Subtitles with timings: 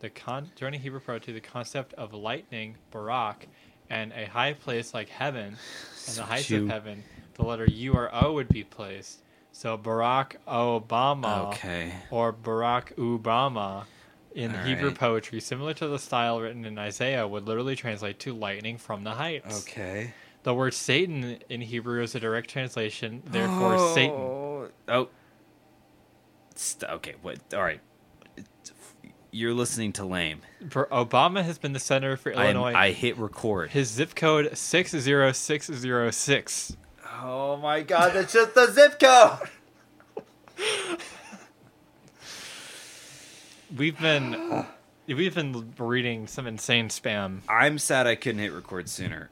[0.00, 3.48] the con joining Hebrew poetry, the concept of lightning, barak,
[3.90, 5.56] and a high place like heaven,
[6.06, 9.22] and the heights you- of heaven, the letter U or O would be placed.
[9.52, 11.92] So Barack Obama Okay.
[12.10, 13.86] or Barack Obama
[14.34, 14.98] in All Hebrew right.
[14.98, 19.12] poetry, similar to the style written in Isaiah, would literally translate to lightning from the
[19.14, 19.66] heights.
[19.68, 20.12] Okay.
[20.44, 24.14] The word Satan in Hebrew is a direct translation, therefore Satan.
[24.20, 24.70] Oh.
[24.86, 25.08] Oh.
[26.54, 27.14] St- okay.
[27.22, 27.38] What?
[27.52, 27.80] All right.
[29.30, 30.40] You're listening to lame.
[30.70, 32.72] For Obama has been the senator for I'm- Illinois.
[32.74, 33.70] I hit record.
[33.70, 36.76] His zip code six zero six zero six.
[37.20, 39.48] Oh my god, that's just the zip code.
[43.76, 44.64] We've been
[45.06, 47.40] we've been reading some insane spam.
[47.48, 49.28] I'm sad I couldn't hit record sooner.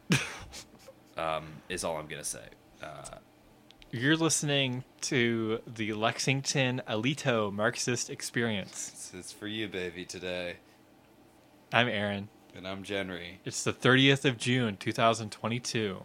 [1.16, 2.44] um, is all I'm gonna say.
[2.82, 3.02] Uh,
[3.92, 9.12] You're listening to the Lexington Alito Marxist Experience.
[9.16, 10.56] it's, for you, baby, today,
[11.72, 12.28] I'm Aaron.
[12.54, 13.38] and I'm Jenry.
[13.44, 16.02] It's the 30th of June, 2022.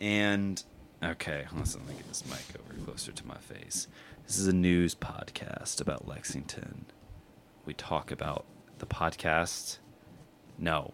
[0.00, 0.62] And
[1.02, 3.88] okay, listen, let me get this mic over closer to my face.
[4.26, 6.86] This is a news podcast about Lexington.
[7.64, 8.44] We talk about
[8.78, 9.78] the podcast.
[10.58, 10.92] No,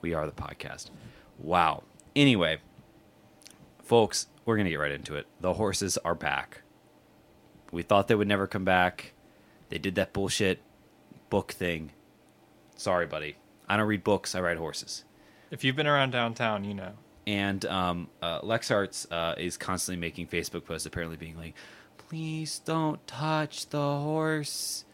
[0.00, 0.90] we are the podcast.
[1.38, 1.82] Wow.
[2.14, 2.58] Anyway,
[3.82, 5.26] folks, we're gonna get right into it.
[5.40, 6.62] The horses are back.
[7.72, 9.12] We thought they would never come back.
[9.68, 10.60] They did that bullshit
[11.28, 11.90] book thing.
[12.76, 13.36] Sorry, buddy.
[13.68, 14.34] I don't read books.
[14.34, 15.04] I ride horses
[15.50, 16.92] If you've been around downtown, you know.
[17.26, 21.54] and um, uh, Lex Arts uh, is constantly making Facebook posts, apparently being like,
[21.98, 24.84] "Please don't touch the horse.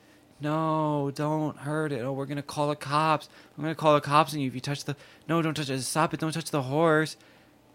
[0.41, 2.01] No, don't hurt it.
[2.01, 3.29] Oh, we're gonna call the cops.
[3.57, 4.97] I'm gonna call the cops on you if you touch the.
[5.29, 5.83] No, don't touch it.
[5.83, 6.21] Stop it.
[6.21, 7.17] Don't touch the horse."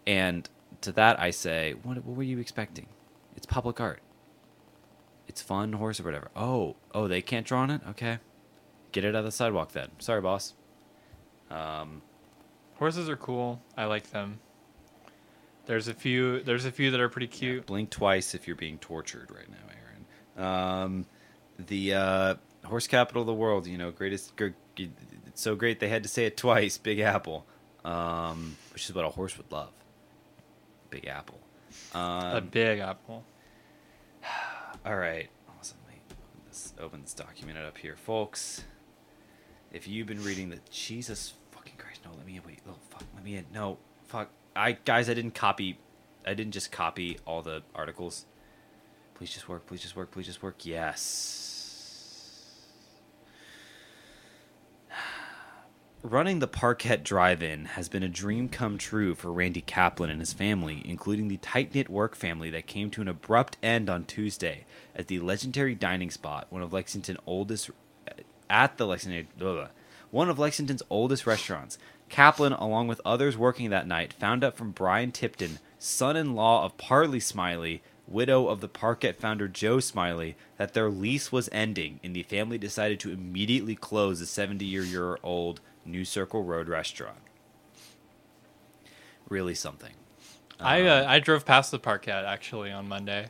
[0.06, 0.48] And
[0.82, 2.86] to that, I say, "What, what were you expecting?
[3.36, 4.00] It's public art.
[5.26, 6.28] It's fun horse or whatever.
[6.34, 7.80] Oh, oh, they can't draw on it.
[7.90, 8.18] Okay,
[8.92, 9.88] get it out of the sidewalk then.
[9.98, 10.54] Sorry, boss."
[11.50, 12.02] Um,
[12.76, 13.60] Horses are cool.
[13.76, 14.38] I like them.
[15.66, 16.40] There's a few.
[16.42, 17.66] There's a few that are pretty Yeah, cute.
[17.66, 19.56] blink twice if you're being tortured right now,
[20.38, 20.84] Aaron.
[20.84, 21.06] Um,
[21.58, 22.34] the uh,
[22.64, 24.36] horse capital of the world, you know, greatest.
[24.36, 26.78] Gr- it's so great they had to say it twice.
[26.78, 27.44] Big Apple,
[27.84, 29.72] um, which is what a horse would love.
[30.90, 31.38] Big Apple.
[31.94, 33.24] a Um, big apple.
[34.86, 35.28] all right,
[35.58, 35.78] awesome.
[35.86, 38.64] Let me open this, open this document up here, folks.
[39.72, 42.42] If you've been reading the Jesus fucking Christ, no, let me in.
[42.46, 43.44] Wait, oh fuck, let me in.
[43.52, 44.30] No, fuck.
[44.56, 45.78] I guys, I didn't copy.
[46.26, 48.24] I didn't just copy all the articles.
[49.14, 49.66] Please just work.
[49.66, 50.10] Please just work.
[50.10, 50.64] Please just work.
[50.64, 51.47] Yes.
[56.04, 60.32] Running the Parkette Drive-In has been a dream come true for Randy Kaplan and his
[60.32, 64.64] family, including the tight-knit work family that came to an abrupt end on Tuesday
[64.94, 67.70] at the legendary dining spot, one of Lexington's oldest
[68.06, 68.12] uh,
[68.48, 69.26] at the Lexington
[70.12, 71.78] one of Lexington's oldest restaurants.
[72.08, 77.20] Kaplan, along with others working that night, found out from Brian Tipton, son-in-law of Parley
[77.20, 82.22] Smiley, widow of the Parquet founder Joe Smiley, that their lease was ending, and the
[82.22, 85.60] family decided to immediately close the 70-year-old
[85.90, 87.18] New Circle Road restaurant.
[89.28, 89.92] Really something.
[90.60, 93.28] I Um, uh, I drove past the Parkette actually on Monday.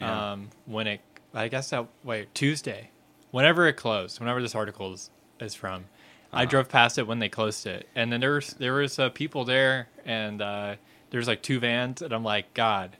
[0.00, 0.32] Yeah.
[0.32, 1.00] Um, when it,
[1.34, 2.90] I guess that wait Tuesday,
[3.30, 5.84] whenever it closed, whenever this article is, is from,
[6.32, 6.50] I Uh-huh.
[6.50, 9.44] drove past it when they closed it, and then there was there was uh, people
[9.44, 10.76] there, and uh,
[11.10, 12.96] there's like two vans, and I'm like, God,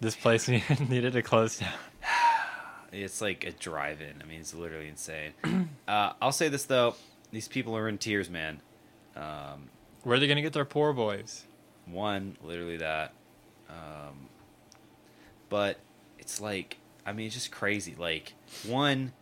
[0.00, 0.48] this place
[0.88, 1.72] needed to close down.
[2.92, 4.22] It's like a drive-in.
[4.22, 5.32] I mean, it's literally insane.
[5.88, 6.94] uh, I'll say this though:
[7.34, 8.60] these people are in tears, man.
[9.16, 9.68] Um,
[10.02, 11.44] Where are they gonna get their poor boys?
[11.86, 13.12] one, literally that.
[13.68, 14.28] Um,
[15.48, 15.78] but
[16.18, 17.94] it's like, I mean, it's just crazy.
[17.96, 18.34] Like,
[18.66, 19.12] one,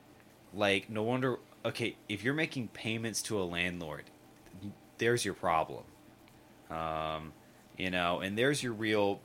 [0.55, 1.39] like, no wonder.
[1.65, 4.05] Okay, if you're making payments to a landlord,
[4.99, 5.85] there's your problem.
[6.71, 7.33] Um,
[7.77, 9.21] you know, and there's your real.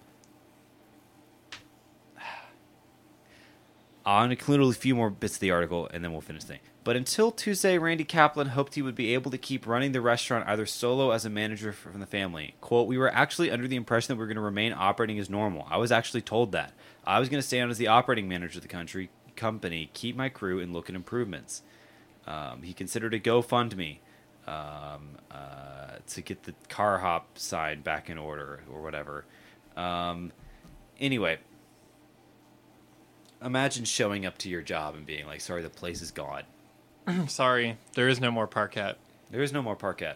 [4.07, 6.59] I'll include a few more bits of the article and then we'll finish the thing.
[6.85, 10.47] But until Tuesday, Randy Kaplan hoped he would be able to keep running the restaurant
[10.47, 12.55] either solo as a manager from the family.
[12.61, 15.29] Quote, We were actually under the impression that we were going to remain operating as
[15.29, 15.67] normal.
[15.69, 16.71] I was actually told that.
[17.05, 20.15] I was going to stay on as the operating manager of the country company, keep
[20.15, 21.61] my crew, and look at improvements.
[22.25, 23.97] Um, he considered a GoFundMe
[24.47, 29.25] um, uh, to get the car hop sign back in order or whatever.
[29.75, 30.31] Um,
[30.97, 31.39] anyway,
[33.43, 36.43] imagine showing up to your job and being like, "Sorry, the place is gone.
[37.27, 38.95] Sorry, there is no more Parkette.
[39.31, 40.15] There is no more Parkette."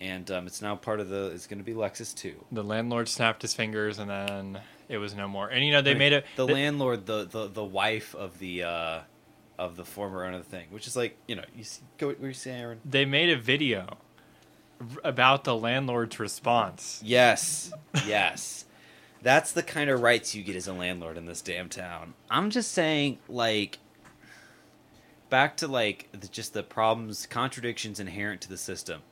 [0.00, 1.26] And um, it's now part of the.
[1.26, 2.44] It's going to be Lexus too.
[2.50, 5.48] The landlord snapped his fingers, and then it was no more.
[5.48, 6.24] And you know they made it.
[6.36, 9.00] The they- landlord, the, the the wife of the uh,
[9.58, 12.08] of the former owner of the thing, which is like you know you see, go
[12.08, 12.80] what you say, Aaron.
[12.84, 13.98] They made a video
[15.04, 17.00] about the landlord's response.
[17.04, 17.70] Yes,
[18.06, 18.64] yes.
[19.22, 22.14] That's the kind of rights you get as a landlord in this damn town.
[22.30, 23.78] I'm just saying, like,
[25.28, 29.02] back to like the, just the problems, contradictions inherent to the system.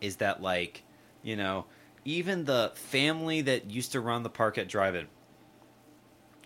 [0.00, 0.82] Is that like,
[1.22, 1.64] you know,
[2.04, 5.08] even the family that used to run the Parkette Drive-In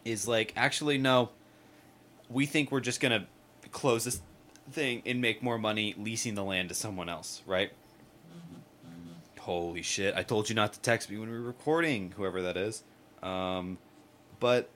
[0.05, 1.31] is like, actually, no.
[2.29, 3.27] We think we're just gonna
[3.73, 4.23] close this
[4.71, 7.73] thing and make more money leasing the land to someone else, right?
[9.43, 10.15] Holy shit!
[10.15, 12.85] I told you not to text me when we were recording, whoever that is.
[13.25, 13.79] Um,
[14.39, 14.71] but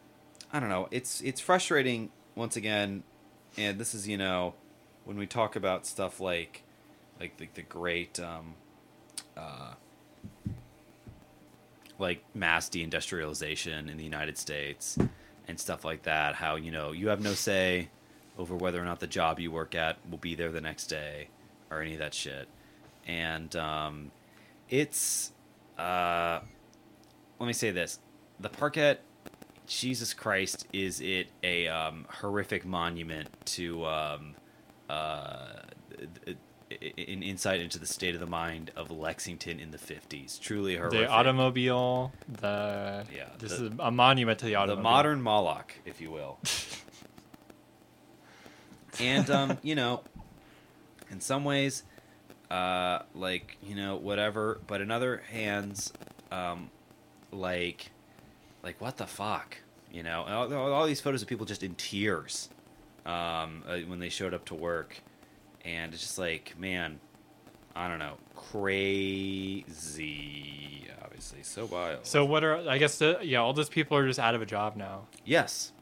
[0.53, 0.89] I don't know.
[0.91, 3.05] It's it's frustrating once again,
[3.57, 4.55] and this is you know
[5.05, 6.65] when we talk about stuff like
[7.21, 8.55] like the, the great um,
[9.37, 9.75] uh,
[12.01, 14.99] like mass deindustrialization in the United States
[15.47, 16.35] and stuff like that.
[16.35, 17.89] How you know you have no say
[18.37, 21.29] over whether or not the job you work at will be there the next day
[21.71, 22.49] or any of that shit.
[23.07, 24.11] And um,
[24.69, 25.33] it's
[25.79, 26.41] uh,
[27.39, 27.99] let me say this:
[28.41, 28.99] the Parkette,
[29.67, 34.35] Jesus Christ, is it a um, horrific monument to um,
[34.89, 35.47] uh,
[36.81, 40.39] an insight into the state of the mind of Lexington in the fifties.
[40.39, 41.01] Truly horrific.
[41.01, 45.73] The automobile, the Yeah, this the- is a monument to the automobile the modern Moloch,
[45.85, 46.39] if you will.
[49.01, 50.03] and um, you know,
[51.11, 51.83] in some ways,
[52.51, 54.61] uh, like you know, whatever.
[54.67, 55.93] But in other hands,
[56.31, 56.71] um,
[57.33, 57.91] like,
[58.63, 59.59] like what the fuck,
[59.93, 60.23] you know?
[60.23, 62.49] All, all these photos of people just in tears,
[63.05, 65.01] um, uh, when they showed up to work,
[65.65, 67.01] and it's just like, man,
[67.75, 69.65] I don't know, crazy.
[71.03, 72.07] Obviously, so wild.
[72.07, 74.47] So what are I guess the, yeah all those people are just out of a
[74.47, 75.07] job now.
[75.25, 75.73] Yes.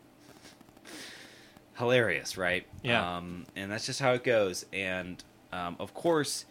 [1.77, 2.67] Hilarious, right?
[2.83, 3.17] Yeah.
[3.17, 4.65] Um, and that's just how it goes.
[4.73, 5.23] And
[5.53, 6.45] um, of course,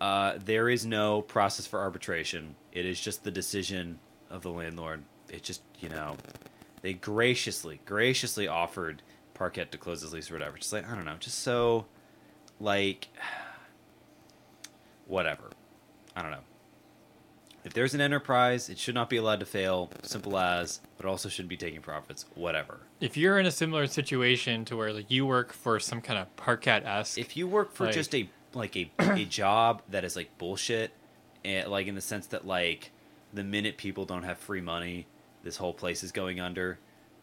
[0.00, 2.54] uh, there is no process for arbitration.
[2.72, 3.98] It is just the decision
[4.30, 5.02] of the landlord.
[5.28, 6.16] It just, you know,
[6.82, 9.02] they graciously, graciously offered
[9.34, 10.56] Parkette to close his lease or whatever.
[10.58, 11.86] Just like, I don't know, just so,
[12.58, 13.08] like,
[15.06, 15.50] whatever.
[16.16, 16.38] I don't know.
[17.62, 19.90] If there's an enterprise, it should not be allowed to fail.
[20.02, 22.24] Simple as, but also shouldn't be taking profits.
[22.34, 22.80] Whatever.
[23.00, 26.34] If you're in a similar situation to where like you work for some kind of
[26.36, 30.16] Parkette esque, If you work for Like- just a like a a job that is
[30.16, 30.92] like bullshit,
[31.44, 32.90] and like in the sense that like
[33.32, 35.06] the minute people don't have free money,
[35.42, 36.78] this whole place is going under.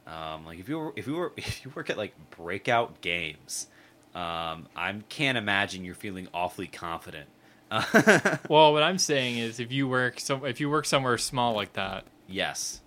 [0.06, 3.68] Um, like if you were, if you were if you work at like breakout games,
[4.16, 7.30] um, I can't imagine you're feeling awfully confident.
[8.50, 11.74] well, what I'm saying is if you work some if you work somewhere small like
[11.74, 12.82] that, yes,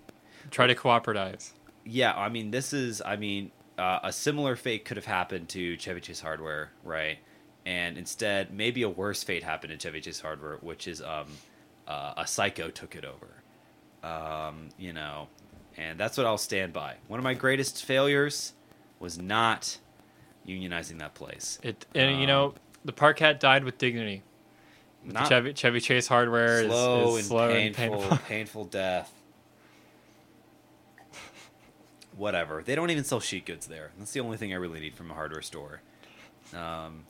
[0.49, 1.51] try to cooperatize.
[1.85, 2.13] yeah.
[2.13, 3.01] I mean, this is.
[3.05, 7.19] I mean, uh, a similar fate could have happened to Chevy Chase Hardware, right?
[7.65, 11.27] And instead, maybe a worse fate happened to Chevy Chase Hardware, which is um,
[11.87, 13.27] uh, a psycho took it over.
[14.03, 15.27] Um, you know,
[15.77, 16.95] and that's what I'll stand by.
[17.07, 18.53] One of my greatest failures
[18.99, 19.77] was not
[20.47, 21.59] unionizing that place.
[21.61, 22.53] It and you Um, know
[22.83, 24.23] the Parkette died with dignity.
[25.03, 28.17] Not Chevy Chevy Chase hardware slow, is, is and, slow painful, and painful.
[28.27, 29.13] painful death.
[32.15, 32.61] Whatever.
[32.63, 33.91] They don't even sell sheet goods there.
[33.97, 35.81] That's the only thing I really need from a hardware store.
[36.53, 37.05] Um,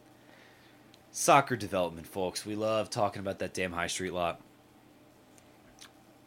[1.11, 2.45] soccer development, folks.
[2.45, 4.41] We love talking about that damn high street lot.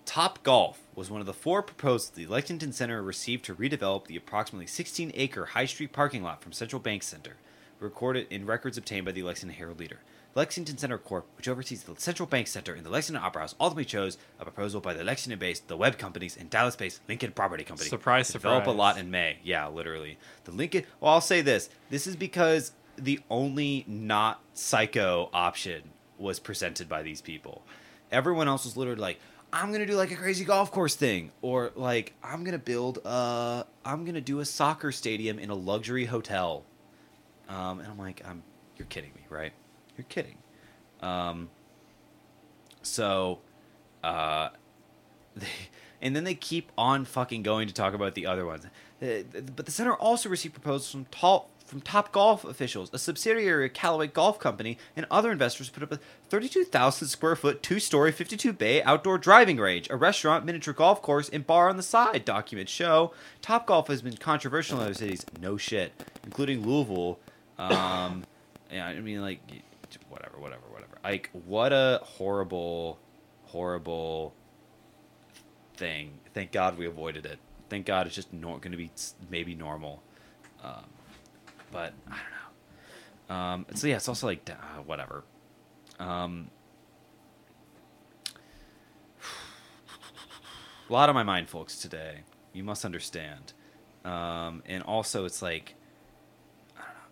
[0.06, 4.66] Topgolf was one of the four proposals the Lexington Center received to redevelop the approximately
[4.66, 7.36] 16 acre High Street parking lot from Central Bank Center,
[7.80, 10.00] recorded in records obtained by the Lexington Herald Leader.
[10.34, 13.84] Lexington Center Corp., which oversees the Central Bank Center and the Lexington Opera House, ultimately
[13.84, 17.64] chose a proposal by the Lexington based, the Webb Companies, and Dallas based Lincoln Property
[17.64, 17.88] Company.
[17.88, 19.38] Surprise, to develop a lot in May.
[19.42, 20.18] Yeah, literally.
[20.44, 20.84] The Lincoln.
[21.00, 21.70] Well, I'll say this.
[21.88, 25.82] This is because the only not psycho option
[26.18, 27.62] was presented by these people.
[28.12, 29.20] Everyone else was literally like,
[29.52, 33.64] I'm gonna do like a crazy golf course thing, or like I'm gonna build a,
[33.84, 36.64] I'm gonna do a soccer stadium in a luxury hotel.
[37.48, 38.42] Um, and I'm like, I'm,
[38.76, 39.52] you're kidding me, right?
[39.96, 40.38] You're kidding.
[41.02, 41.50] Um,
[42.82, 43.40] so,
[44.02, 44.48] uh,
[45.36, 45.46] they,
[46.00, 48.66] and then they keep on fucking going to talk about the other ones.
[49.00, 49.06] Uh,
[49.56, 53.72] But the center also received proposals from top from top golf officials, a subsidiary of
[53.72, 58.52] Callaway Golf Company, and other investors put up a 32,000 square foot, two story, 52
[58.52, 62.24] bay outdoor driving range, a restaurant, miniature golf course, and bar on the side.
[62.24, 65.24] Documents show Topgolf has been controversial in other cities.
[65.40, 65.92] No shit,
[66.22, 67.18] including Louisville.
[67.58, 68.24] Um,
[68.72, 69.40] yeah, I mean, like,
[70.08, 70.98] whatever, whatever, whatever.
[71.02, 72.98] Like, what a horrible,
[73.46, 74.34] horrible
[75.76, 76.12] thing.
[76.34, 77.38] Thank God we avoided it.
[77.70, 78.90] Thank God it's just nor- going to be
[79.30, 80.02] maybe normal.
[80.62, 80.84] Um,
[81.74, 82.30] but I don't
[83.28, 83.34] know.
[83.34, 85.24] Um, so yeah, it's also like uh, whatever.
[85.98, 86.50] Um,
[90.88, 92.20] a lot on my mind, folks, today.
[92.52, 93.52] You must understand.
[94.04, 95.74] Um, and also, it's like.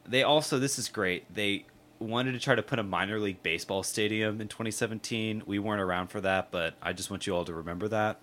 [0.05, 1.33] They also, this is great.
[1.33, 1.67] They
[1.99, 5.43] wanted to try to put a minor league baseball stadium in 2017.
[5.47, 8.21] We weren't around for that, but I just want you all to remember that.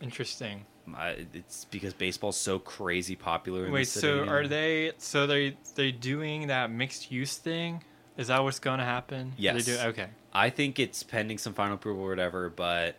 [0.00, 0.66] Interesting.
[0.94, 3.66] I, it's because baseball's so crazy popular.
[3.66, 4.06] In Wait, the city.
[4.06, 4.92] so are they?
[4.98, 7.82] So they they doing that mixed use thing?
[8.16, 9.32] Is that what's going to happen?
[9.36, 9.64] Yes.
[9.64, 10.06] They do, okay.
[10.32, 12.96] I think it's pending some final approval or whatever, but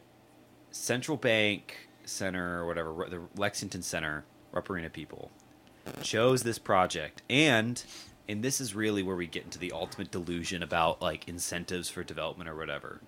[0.71, 5.31] Central Bank Center or whatever, the Lexington Center, Rupp Arena people,
[6.01, 7.21] chose this project.
[7.29, 7.81] And
[8.27, 12.03] and this is really where we get into the ultimate delusion about like incentives for
[12.03, 13.01] development or whatever.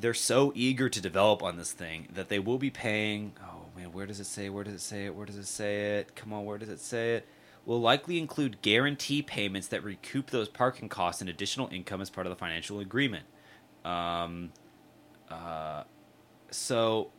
[0.00, 3.32] They're so eager to develop on this thing that they will be paying.
[3.42, 4.48] Oh man, where does it say?
[4.48, 5.14] Where does it say it?
[5.14, 6.14] Where does it say it?
[6.16, 7.28] Come on, where does it say it?
[7.66, 12.26] Will likely include guarantee payments that recoup those parking costs and additional income as part
[12.26, 13.26] of the financial agreement.
[13.84, 14.52] Um,
[15.30, 15.84] uh,
[16.50, 17.10] so,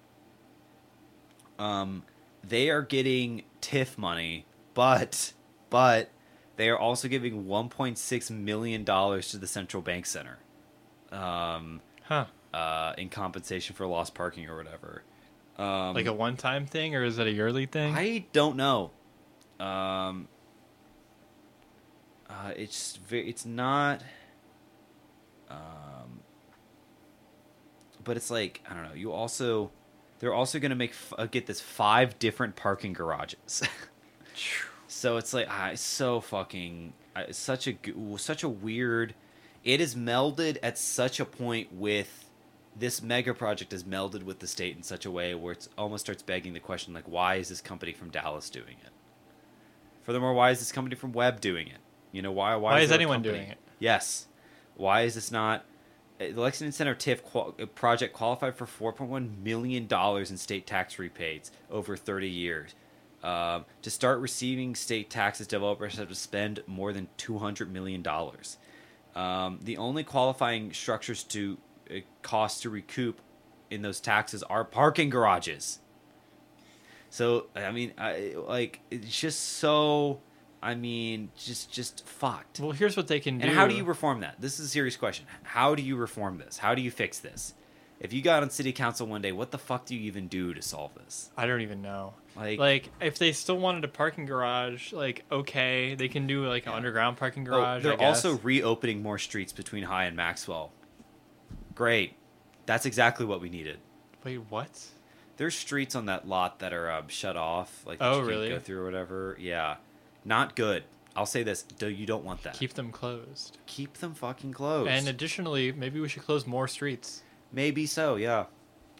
[1.60, 2.04] um,
[2.44, 5.34] they are getting TIF money, but
[5.70, 6.10] but
[6.58, 10.40] they are also giving 1.6 million dollars to the Central Bank Center.
[11.12, 12.26] Um, Huh.
[12.53, 15.03] Uh, in compensation for lost parking or whatever.
[15.58, 17.93] Um, like a one time thing, or is it a yearly thing?
[17.93, 18.91] I don't know.
[19.60, 20.27] Um,
[22.29, 24.01] uh, it's very, it's not.
[25.50, 26.22] Um,
[28.03, 28.93] but it's like I don't know.
[28.93, 29.72] You also,
[30.20, 33.62] they're also gonna make f- uh, get this five different parking garages.
[34.88, 37.77] so it's like ah, it's so fucking uh, such a
[38.17, 39.13] such a weird.
[39.63, 42.21] It is melded at such a point with
[42.75, 46.06] this mega project is melded with the state in such a way where it almost
[46.06, 48.92] starts begging the question like why is this company from Dallas doing it?
[50.04, 51.78] Furthermore, why is this company from Webb doing it?
[52.12, 52.56] You know why?
[52.56, 53.58] Why, Why is a anyone doing it?
[53.80, 54.28] Yes.
[54.75, 55.63] Why is this not?
[56.20, 60.66] uh, The Lexington Center TIF qual- uh, project qualified for 4.1 million dollars in state
[60.66, 62.74] tax rebates over 30 years.
[63.24, 68.58] Um, to start receiving state taxes, developers have to spend more than 200 million dollars.
[69.16, 71.58] Um, the only qualifying structures to
[71.92, 73.22] uh, cost to recoup
[73.70, 75.80] in those taxes are parking garages.
[77.10, 80.22] So I mean, I like it's just so.
[80.64, 82.60] I mean, just just fucked.
[82.60, 83.48] Well, here's what they can do.
[83.48, 84.36] And how do you reform that?
[84.40, 85.26] This is a serious question.
[85.44, 86.60] How do you reform this?
[86.60, 87.56] How do you fix this?
[88.00, 90.56] If you got on city council one day, what the fuck do you even do
[90.56, 91.30] to solve this?
[91.38, 92.14] I don't even know.
[92.36, 96.66] Like, Like, if they still wanted a parking garage, like okay, they can do like
[96.66, 96.78] an Yeah.
[96.78, 97.80] underground parking oh, garage.
[97.86, 100.72] I they're also reopening more streets between High and Maxwell.
[101.82, 102.14] Great,
[102.68, 103.80] that's exactly what we needed.
[104.24, 104.70] Wait, what?
[105.38, 108.50] There's streets on that lot that are um, shut off, like Oh, you can't really?
[108.50, 109.36] go through or whatever.
[109.40, 109.78] Yeah,
[110.24, 110.84] not good.
[111.16, 112.54] I'll say this: do you don't want that.
[112.54, 113.58] Keep them closed.
[113.66, 114.92] Keep them fucking closed.
[114.92, 117.24] And additionally, maybe we should close more streets.
[117.52, 118.46] Maybe so, yeah.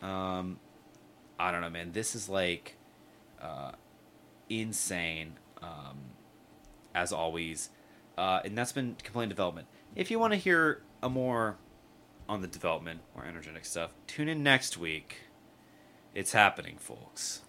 [0.02, 0.58] Um,
[1.40, 1.92] I don't know, man.
[1.92, 2.78] This is like
[3.40, 3.74] uh,
[4.50, 6.00] insane, um,
[6.96, 7.70] as always.
[8.18, 9.68] Uh, and that's been complaint development.
[9.96, 11.58] If you want to hear a more
[12.32, 15.18] on the development or energetic stuff, tune in next week.
[16.16, 17.42] It's happening, folks.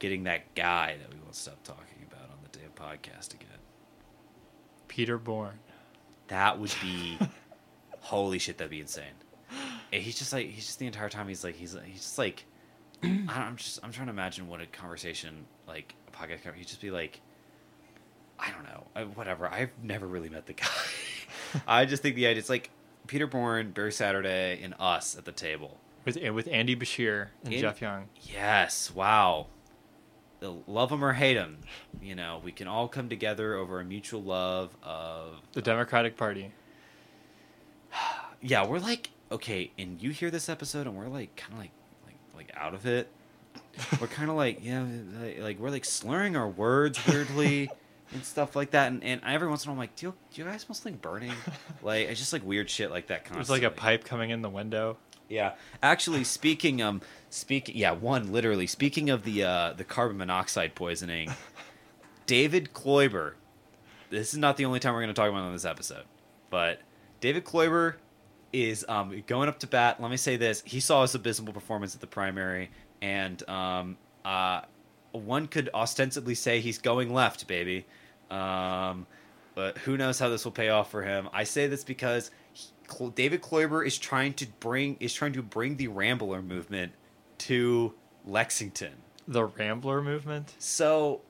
[0.00, 3.46] Getting that guy that we won't stop talking about on the damn podcast again.
[4.88, 5.60] Peter Bourne.
[6.26, 7.16] That would be
[8.00, 8.58] holy shit.
[8.58, 9.04] That'd be insane.
[9.92, 12.46] And he's just like he's just the entire time he's like he's he's just like
[13.04, 16.66] I don't, I'm just I'm trying to imagine what a conversation like a podcast he'd
[16.66, 17.20] just be like
[18.38, 20.66] I don't know I, whatever I've never really met the guy.
[21.66, 22.70] I just think the idea it's like
[23.06, 25.78] Peter Bourne, Barry Saturday, and us at the table.
[26.04, 28.08] With with Andy Beshear and Geoff Young.
[28.22, 29.46] Yes, wow.
[30.40, 31.58] Love him or hate him,
[32.00, 36.52] you know, we can all come together over a mutual love of The Democratic Party.
[38.40, 41.70] yeah, we're like okay, and you hear this episode, and we're like kind of like
[42.06, 43.10] like like out of it.
[44.00, 44.84] we're kind of like yeah,
[45.38, 47.70] like we're like slurring our words weirdly
[48.12, 48.88] and stuff like that.
[48.92, 50.74] And, and every once in a while, I'm like, do you, do you guys smell
[50.74, 51.32] something burning?
[51.82, 53.24] like it's just like weird shit like that.
[53.24, 53.62] There's Constantly.
[53.66, 54.98] like a pipe coming in the window.
[55.28, 60.74] Yeah, actually, speaking um, speaking yeah, one literally speaking of the uh the carbon monoxide
[60.74, 61.32] poisoning,
[62.26, 63.32] David Kloiber.
[64.08, 66.04] This is not the only time we're going to talk about on this episode,
[66.48, 66.80] but
[67.18, 67.94] David Kloiber
[68.52, 70.00] is um going up to bat.
[70.00, 72.70] Let me say this: he saw his abysmal performance at the primary,
[73.02, 74.60] and um uh
[75.16, 77.86] one could ostensibly say he's going left, baby.
[78.30, 79.06] Um,
[79.54, 81.28] but who knows how this will pay off for him?
[81.32, 82.68] I say this because he,
[83.14, 86.92] David Kloiber is trying to bring is trying to bring the Rambler movement
[87.38, 87.94] to
[88.24, 88.92] Lexington.
[89.26, 90.54] The Rambler movement.
[90.58, 91.22] So,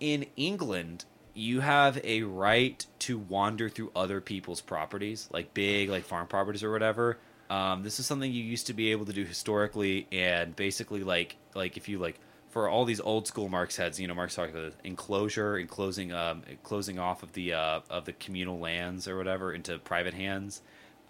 [0.00, 6.04] in England, you have a right to wander through other people's properties, like big like
[6.04, 7.18] farm properties or whatever.
[7.48, 11.36] Um, this is something you used to be able to do historically, and basically like
[11.54, 12.18] like if you like
[12.50, 16.42] for all these old school Marx heads, you know, Marx talked about enclosure, enclosing um,
[16.62, 20.60] closing off of the uh, of the communal lands or whatever into private hands.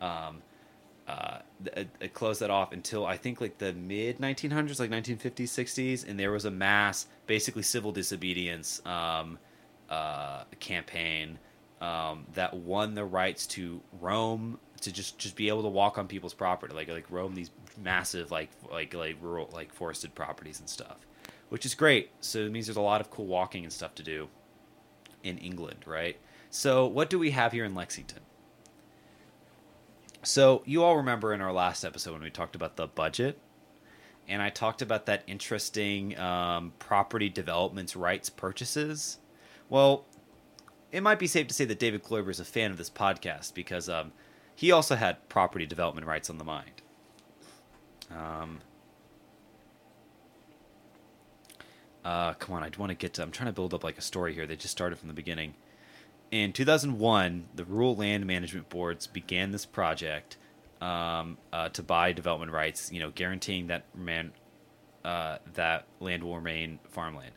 [0.01, 0.43] Um,
[1.09, 1.39] uh,
[2.01, 6.21] it closed that off until I think like the mid 1900s, like 1950s, 60s, and
[6.21, 9.39] there was a mass, basically civil disobedience um,
[9.89, 11.39] uh, campaign
[11.81, 16.07] um, that won the rights to roam, to just just be able to walk on
[16.07, 17.51] people's property, like like roam these
[17.83, 21.07] massive like like like rural like forested properties and stuff,
[21.51, 22.11] which is great.
[22.21, 24.29] So it means there's a lot of cool walking and stuff to do
[25.23, 26.17] in England, right?
[26.49, 28.21] So what do we have here in Lexington?
[30.23, 33.39] So you all remember in our last episode when we talked about the budget,
[34.29, 39.19] and I talked about that interesting um, property developments rights purchases.
[39.69, 40.05] Well,
[40.93, 43.55] it might be safe to say that David Kloiber is a fan of this podcast
[43.55, 44.13] because um,
[44.55, 46.83] he also had property development rights on the mind.
[48.11, 48.61] Um,
[52.05, 53.23] uh, come on, I want to get to.
[53.23, 54.47] I'm trying to build up like a story here.
[54.47, 55.55] They just started from the beginning.
[56.31, 60.37] In 2001, the rural land management boards began this project
[60.81, 62.93] um, uh, to buy development rights.
[62.93, 64.33] You know, guaranteeing that man
[65.05, 67.33] uh, that land will remain farmland.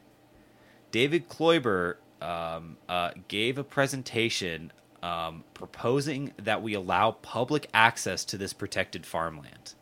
[0.92, 8.38] David Kloiber um, uh, gave a presentation um, proposing that we allow public access to
[8.38, 9.74] this protected farmland.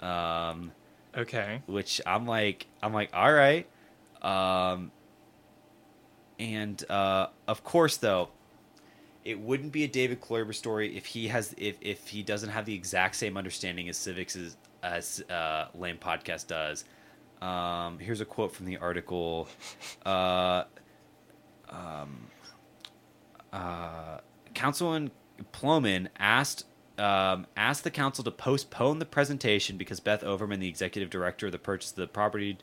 [0.00, 0.72] Um,
[1.16, 1.62] Okay.
[1.66, 3.66] which I'm like, I'm like, all right.
[4.24, 4.90] Um,
[6.38, 8.30] and uh, of course, though,
[9.24, 12.64] it wouldn't be a David Kloiber story if he has if if he doesn't have
[12.64, 16.84] the exact same understanding as civics as, as uh, Lame Podcast does.
[17.40, 19.48] Um, here's a quote from the article.
[20.04, 20.64] Uh,
[21.68, 22.26] um,
[23.52, 24.18] uh,
[24.54, 25.10] Councilman
[25.52, 26.66] Plomin asked
[26.98, 31.52] um, asked the council to postpone the presentation because Beth Overman, the executive director of
[31.52, 32.58] the purchase of the property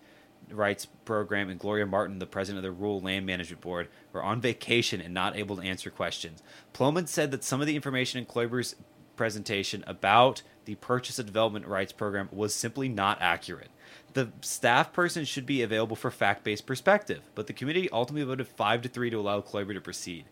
[0.49, 4.41] rights program, and Gloria Martin, the president of the Rural Land Management Board, were on
[4.41, 6.41] vacation and not able to answer questions.
[6.73, 8.75] Plomin said that some of the information in Kloiber's
[9.15, 13.69] presentation about the purchase of development rights program was simply not accurate.
[14.13, 18.81] The staff person should be available for fact-based perspective, but the committee ultimately voted five
[18.81, 20.25] to three to allow Kloiber to proceed.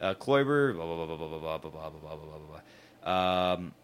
[0.00, 2.60] Uh, Kloiber, blah blah blah blah blah blah blah blah blah blah blah
[3.02, 3.52] blah.
[3.52, 3.74] Um,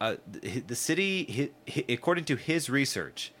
[0.00, 1.52] uh, the, the city,
[1.88, 3.32] according to his research,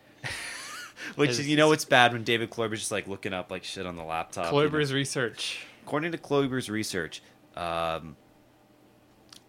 [1.16, 3.86] which His- you know it's bad when David Kloiber's just like looking up like shit
[3.86, 4.46] on the laptop.
[4.46, 4.68] you know?
[4.68, 5.66] Kloiber's research.
[5.82, 7.22] according to Kloiber's research,
[7.56, 8.16] um,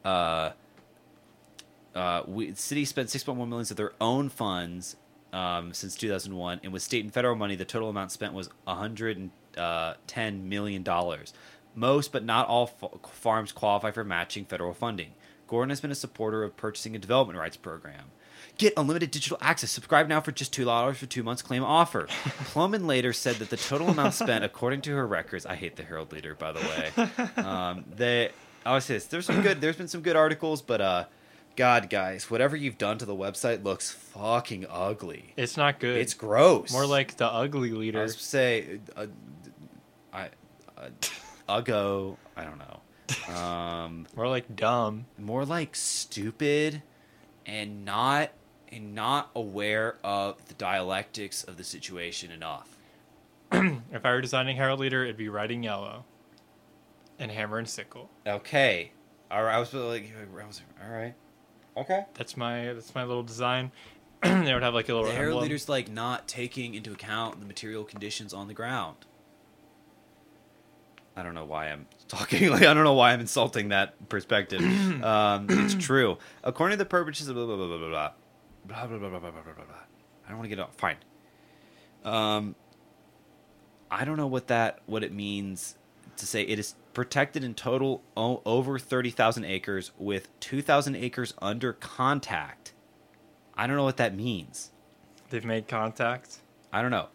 [0.03, 0.51] uh,
[1.95, 4.97] uh, we, the city spent 6.1 million of their own funds
[5.33, 10.49] um, since 2001, and with state and federal money, the total amount spent was 110
[10.49, 11.33] million dollars.
[11.73, 15.11] Most, but not all, fa- farms qualify for matching federal funding.
[15.47, 18.05] Gorton has been a supporter of purchasing a development rights program.
[18.57, 19.71] Get unlimited digital access.
[19.71, 21.41] Subscribe now for just two dollars for two months.
[21.41, 22.05] Claim offer.
[22.53, 25.83] Plomin later said that the total amount spent, according to her records, I hate the
[25.83, 27.43] Herald Leader, by the way.
[27.43, 28.29] Um, they,
[28.65, 29.59] I say this, there's some good.
[29.59, 31.05] There's been some good articles, but uh,
[31.55, 35.33] God, guys, whatever you've done to the website looks fucking ugly.
[35.35, 35.97] It's not good.
[35.97, 36.71] It's gross.
[36.71, 37.99] more like the ugly leader.
[37.99, 39.07] I was say, uh,
[40.13, 40.29] I,
[40.77, 40.89] uh,
[41.47, 42.17] Uggo.
[42.35, 42.79] I don't know.
[43.29, 45.05] Um, More like dumb.
[45.17, 46.81] more like stupid
[47.45, 48.31] and not
[48.71, 52.77] and not aware of the dialectics of the situation enough.
[53.51, 56.03] If I were designing Herald Leader, it'd be riding yellow,
[57.19, 58.09] and hammer and sickle.
[58.27, 58.91] Okay,
[59.31, 59.55] all right.
[59.55, 61.13] I was like, I was all right.
[61.77, 62.05] Okay.
[62.15, 63.71] That's my that's my little design.
[64.23, 67.45] they would have like a little The Herald leader's like not taking into account the
[67.45, 68.97] material conditions on the ground.
[71.15, 74.61] I don't know why I'm talking like I don't know why I'm insulting that perspective.
[75.03, 76.17] um, it's true.
[76.43, 78.11] According to the purposes of blah blah blah blah blah
[78.65, 79.63] blah blah blah blah blah blah blah blah.
[79.65, 79.75] blah.
[80.25, 80.75] I don't want to get off.
[80.75, 80.97] Fine.
[82.03, 82.55] Um,
[83.91, 85.75] I don't know what that what it means
[86.17, 90.95] to say it is protected in total o- over thirty thousand acres with two thousand
[90.95, 92.73] acres under contact.
[93.55, 94.71] I don't know what that means.
[95.29, 96.39] They've made contact.
[96.73, 97.07] I don't know.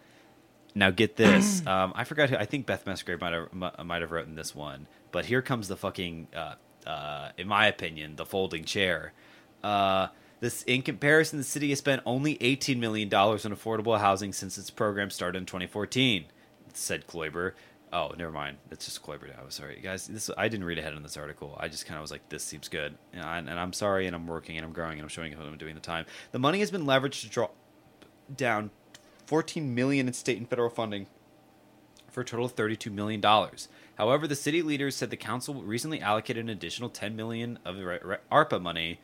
[0.75, 1.65] Now get this.
[1.67, 2.37] um, I forgot who.
[2.37, 4.87] I think Beth Musgrave might have might have written this one.
[5.13, 6.55] But here comes the fucking, uh,
[6.87, 9.13] uh, in my opinion, the folding chair.
[9.63, 10.09] Uh,
[10.41, 14.57] this, in comparison, the city has spent only eighteen million dollars on affordable housing since
[14.57, 16.27] its program started in 2014,"
[16.73, 17.53] said Kloiber.
[17.93, 18.59] Oh, never mind.
[18.71, 19.49] It's just Kloiber now.
[19.49, 20.07] Sorry, guys.
[20.07, 21.57] This I didn't read ahead on this article.
[21.59, 24.15] I just kind of was like, "This seems good," and, I, and I'm sorry, and
[24.15, 26.07] I'm working, and I'm growing, and I'm showing you what I'm doing the time.
[26.33, 27.51] The money has been leveraged to draw
[28.35, 28.71] down
[29.31, 31.07] 14 million in state and federal funding
[32.09, 33.23] for a total of $32 million.
[33.95, 38.61] However, the city leaders said the council recently allocated an additional 10 million of ARPA
[38.61, 38.99] money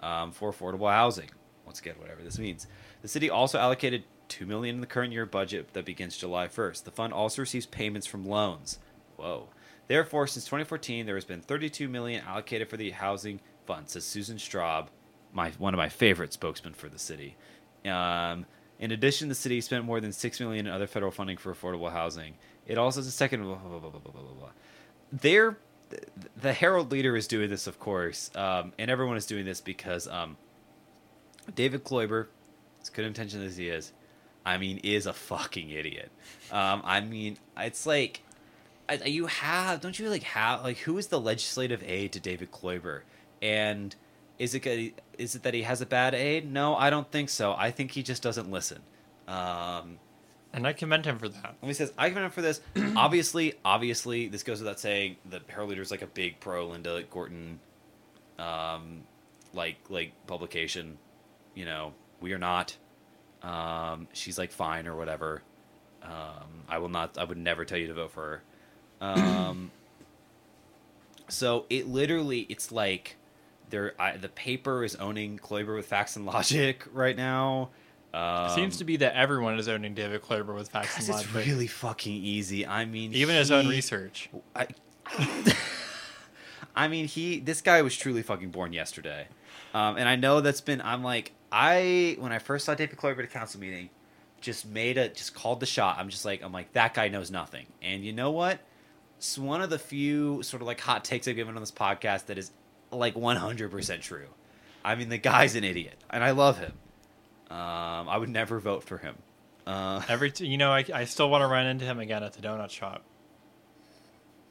[0.00, 1.30] um, for affordable housing.
[1.64, 2.66] Once again, whatever this means.
[3.02, 6.82] The city also allocated 2 million in the current year budget that begins July 1st.
[6.82, 8.80] The fund also receives payments from loans.
[9.14, 9.50] Whoa.
[9.86, 14.38] Therefore, since 2014, there has been 32 million allocated for the housing fund, says Susan
[14.38, 14.88] Straub,
[15.32, 17.36] my one of my favorite spokesmen for the city.
[17.84, 18.44] Um,
[18.78, 21.90] in addition, the city spent more than six million in other federal funding for affordable
[21.90, 22.34] housing.
[22.66, 23.42] It also has a second.
[23.42, 24.50] Blah, blah, blah, blah, blah, blah, blah.
[25.12, 25.58] They're,
[26.36, 30.06] the Herald Leader is doing this, of course, um, and everyone is doing this because
[30.06, 30.36] um,
[31.54, 32.26] David Kloiber,
[32.82, 33.92] as good intentioned as he is,
[34.44, 36.10] I mean, is a fucking idiot.
[36.52, 38.22] Um, I mean, it's like
[39.04, 43.02] you have don't you like have like who is the legislative aide to David Kloiber
[43.42, 43.94] and
[44.38, 44.66] is it
[45.18, 46.50] is it that he has a bad aide?
[46.50, 47.54] No, I don't think so.
[47.56, 48.80] I think he just doesn't listen.
[49.26, 49.98] Um,
[50.52, 51.54] And I commend him for that.
[51.60, 52.60] and he says, I commend him for this.
[52.96, 55.16] obviously, obviously, this goes without saying.
[55.28, 57.60] The Herald Leader is like a big pro Linda Gorton,
[58.38, 59.02] um,
[59.52, 60.98] like like publication.
[61.54, 62.76] You know, we are not.
[63.42, 65.42] Um, she's like fine or whatever.
[66.02, 67.18] Um, I will not.
[67.18, 68.42] I would never tell you to vote for
[69.00, 69.06] her.
[69.06, 69.70] Um,
[71.28, 73.16] so it literally, it's like,
[73.70, 73.94] there.
[74.20, 77.70] The paper is owning Kloiber with facts and logic right now.
[78.14, 81.34] Um, It seems to be that everyone is owning David Kloiber with facts and it's
[81.34, 82.66] really fucking easy.
[82.66, 84.30] I mean, Even his own research.
[84.56, 84.66] I,
[86.76, 87.40] I mean, he.
[87.40, 89.26] This guy was truly fucking born yesterday,
[89.74, 90.80] um, and I know that's been.
[90.80, 93.90] I'm like, I when I first saw David Kloiber at a council meeting,
[94.40, 95.96] just made a just called the shot.
[95.98, 98.60] I'm just like, I'm like that guy knows nothing, and you know what?
[99.16, 102.26] It's one of the few sort of like hot takes I've given on this podcast
[102.26, 102.52] that is
[102.90, 104.28] like 100 percent true.
[104.84, 106.72] I mean, the guy's an idiot, and I love him.
[107.50, 109.16] Um, I would never vote for him.
[109.66, 112.32] Uh, Every t- you know, I, I still want to run into him again at
[112.34, 113.02] the donut shop.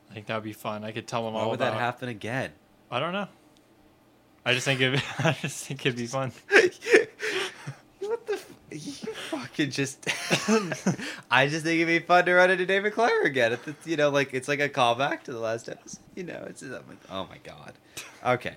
[0.10, 0.84] I think that would be fun.
[0.84, 1.74] I could tell him why all would about.
[1.74, 2.52] that happen again?
[2.90, 3.28] I don't know.
[4.46, 5.02] I just think it.
[5.20, 6.32] I just think it'd be fun.
[8.78, 8.92] what the?
[8.92, 10.08] F- you fucking just.
[11.32, 13.54] I just think it'd be fun to run into David Clare again.
[13.66, 16.00] It's, you know, like it's like a callback to the last episode.
[16.16, 17.74] You know, it's I'm like, oh my god.
[18.26, 18.56] Okay.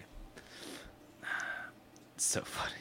[2.14, 2.74] It's so funny.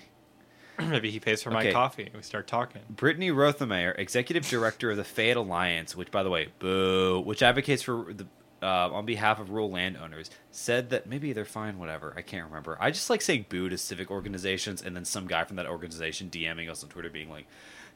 [0.91, 1.73] Maybe he pays for my Okay.
[1.73, 2.03] coffee.
[2.05, 2.81] and We start talking.
[2.89, 7.81] Brittany Roethemeier, executive director of the Fayette Alliance, which, by the way, boo, which advocates
[7.83, 8.27] for the
[8.61, 12.13] uh, on behalf of rural landowners, said that maybe they're fine, whatever.
[12.15, 12.77] I can't remember.
[12.79, 16.29] I just like saying boo to civic organizations, and then some guy from that organization
[16.29, 17.47] DMing us on Twitter, being like,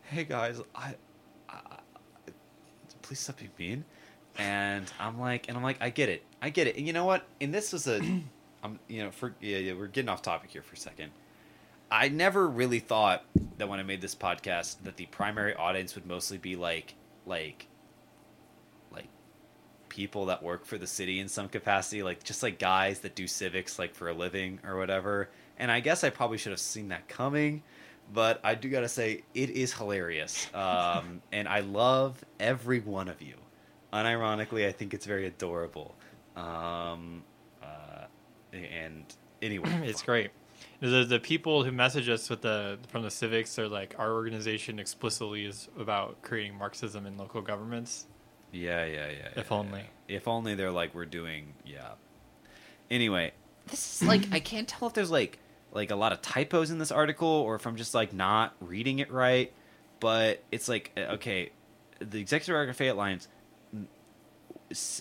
[0.04, 0.95] "Hey guys, I,
[1.49, 2.32] I, I
[3.02, 3.86] please stop being mean."
[4.38, 6.78] And I'm like, and I'm like, I get it, I get it.
[6.78, 7.26] And you know what?
[7.39, 7.99] And this was a,
[8.63, 11.12] I'm, you know, for yeah, yeah, we're getting off topic here for a second.
[11.91, 13.23] I never really thought
[13.58, 16.95] that when I made this podcast that the primary audience would mostly be like
[17.26, 17.67] like like
[19.93, 23.27] people that work for the city in some capacity, like just like guys that do
[23.27, 25.29] civics like for a living or whatever.
[25.60, 27.62] And I guess I probably should have seen that coming,
[28.12, 33.21] but I do gotta say it is hilarious, um, and I love every one of
[33.21, 33.36] you.
[33.93, 35.93] Unironically, I think it's very adorable.
[36.36, 37.23] Um,
[37.62, 38.06] uh,
[38.51, 39.06] and
[39.43, 40.32] anyway, it's great.
[40.79, 44.79] The the people who message us with the from the civics are like our organization
[44.79, 48.08] explicitly is about creating Marxism in local governments.
[48.54, 49.28] Yeah, yeah, yeah.
[49.36, 49.80] If yeah, only.
[50.08, 50.16] yeah.
[50.16, 51.54] If only they're like we're doing.
[51.66, 51.89] Yeah.
[52.89, 53.34] Anyway,
[53.68, 55.39] this is like I can't tell if there's like
[55.74, 59.00] like a lot of typos in this article or if I'm just like not reading
[59.00, 59.52] it right.
[60.00, 61.52] But it's like uh, okay,
[62.00, 63.28] the executive director of Fayette Alliance
[63.76, 63.86] mm,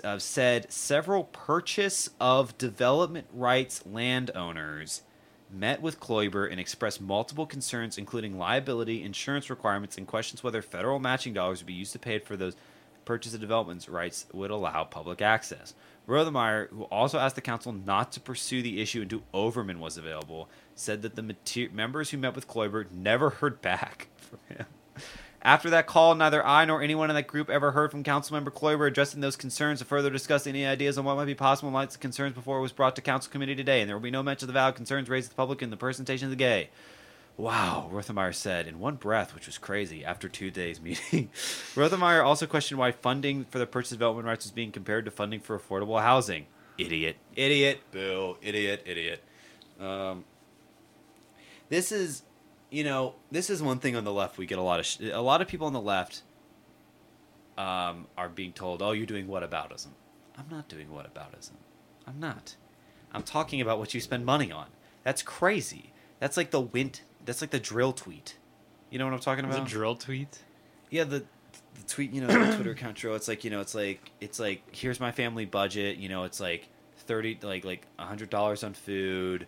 [0.02, 5.02] uh, said several purchase of development rights landowners
[5.50, 10.98] met with Kloiber and expressed multiple concerns, including liability, insurance requirements, and questions whether federal
[10.98, 12.56] matching dollars would be used to pay for those
[13.04, 15.74] purchase of developments rights would allow public access.
[16.08, 20.48] Roethemeier, who also asked the council not to pursue the issue until Overman was available,
[20.74, 24.66] said that the mater- members who met with Kloiber never heard back from him.
[25.44, 28.86] After that call, neither I nor anyone in that group ever heard from Councilmember Kloiber
[28.86, 31.88] addressing those concerns or further discuss any ideas on what might be possible in light
[31.88, 34.10] of the concerns before it was brought to Council Committee today, and there will be
[34.12, 36.36] no mention of the valid concerns raised to the public in the presentation of the
[36.36, 36.70] gay.
[37.36, 41.30] Wow, Roethemeier said in one breath, which was crazy after two days meeting.
[41.74, 45.40] Roethemeier also questioned why funding for the purchase development rights was being compared to funding
[45.40, 46.46] for affordable housing.
[46.78, 47.16] Idiot.
[47.34, 47.80] Idiot.
[47.90, 48.36] Bill.
[48.42, 48.82] Idiot.
[48.86, 49.22] Idiot.
[49.80, 50.24] Um,
[51.68, 52.22] this is,
[52.70, 55.00] you know, this is one thing on the left we get a lot of sh-
[55.12, 56.22] a lot of people on the left
[57.56, 59.88] um, are being told, "Oh, you're doing whataboutism."
[60.38, 61.52] I'm not doing whataboutism.
[62.06, 62.56] I'm not.
[63.12, 64.66] I'm talking about what you spend money on.
[65.02, 65.92] That's crazy.
[66.20, 67.02] That's like the wint.
[67.24, 68.36] That's like the dril tweet.
[68.90, 69.70] You know what I'm talking It was a about?
[69.70, 70.38] dril tweet.
[70.90, 71.24] yeah, the
[71.74, 74.38] the tweet, you know, the Twitter account Tro, It's like you know, it's like it's
[74.38, 75.96] like here's my family budget.
[75.96, 79.46] You know, it's like thirty, like like a hundred dollars on food.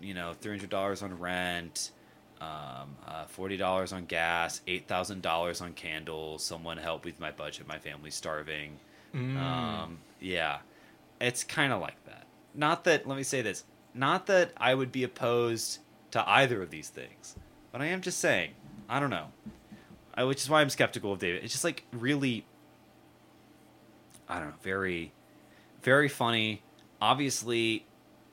[0.00, 1.90] You know, three hundred dollars on rent.
[2.40, 6.42] Um, uh, forty dollars on gas, eight thousand dollars on candles.
[6.44, 7.68] Someone help with my budget.
[7.68, 8.78] My family's starving.
[9.14, 9.36] Mm.
[9.36, 10.58] Um, yeah,
[11.20, 12.26] it's kind of like that.
[12.54, 13.06] Not that.
[13.06, 13.64] Let me say this.
[13.94, 15.78] Not that I would be opposed
[16.12, 17.36] to either of these things,
[17.72, 18.52] but I am just saying.
[18.88, 19.28] I don't know.
[20.14, 21.42] I, which is why I'm skeptical of David.
[21.42, 22.46] It's just like really.
[24.28, 24.54] I don't know.
[24.62, 25.12] Very,
[25.82, 26.62] very funny.
[27.00, 27.86] Obviously,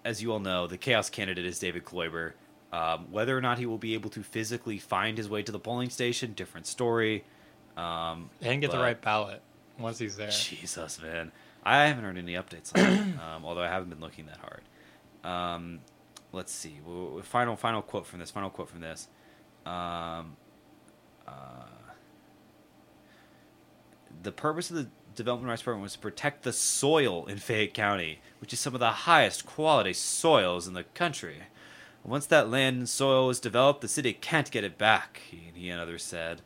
[0.06, 2.34] as you all know, the chaos candidate is David Kloiber.
[2.72, 5.60] Um, whether or not he will be able to physically find his way to the
[5.60, 7.24] polling station, different story.
[7.76, 9.42] Um, and get the right ballot
[9.80, 10.30] once he's there.
[10.30, 11.32] Jesus, man.
[11.64, 14.62] I haven't heard any updates on it, um, although I haven't been looking that hard.
[15.24, 15.80] Um,
[16.32, 16.80] let's see.
[17.24, 18.32] Final, final quote from this.
[18.32, 19.08] Final quote from this.
[19.66, 20.38] Um,
[21.28, 21.66] uh,
[24.24, 28.20] the purpose of the Development Rights Program was to protect the soil in Fayette County,
[28.40, 31.44] which is some of the highest quality soils in the country.
[32.04, 35.70] Once that land and soil is developed, the city can't get it back, he, he
[35.70, 36.42] and others said.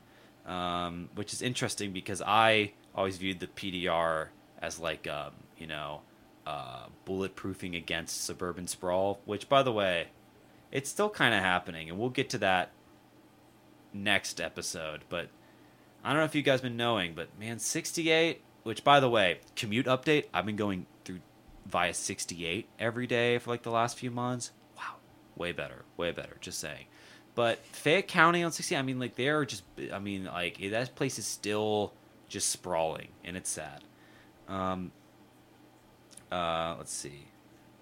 [0.46, 4.28] Um, which is interesting because I always viewed the PDR
[4.62, 6.02] as like, um, you know,
[6.46, 10.08] uh, bulletproofing against suburban sprawl, which, by the way,
[10.72, 12.72] it's still kind of happening, and we'll get to that
[13.94, 15.02] next episode.
[15.10, 15.30] But
[16.04, 19.40] I don't know if you guys been knowing, but man, 68, which, by the way,
[19.56, 21.20] commute update, I've been going through
[21.66, 24.52] via 68 every day for like the last few months.
[24.76, 24.96] Wow,
[25.36, 26.38] way better, way better.
[26.42, 26.86] Just saying.
[27.36, 31.18] But Fayette County on 60, I mean, like they're just, I mean, like that place
[31.18, 31.94] is still
[32.28, 33.84] just sprawling, and it's sad.
[34.48, 34.92] Um,
[36.34, 37.26] uh, let's see.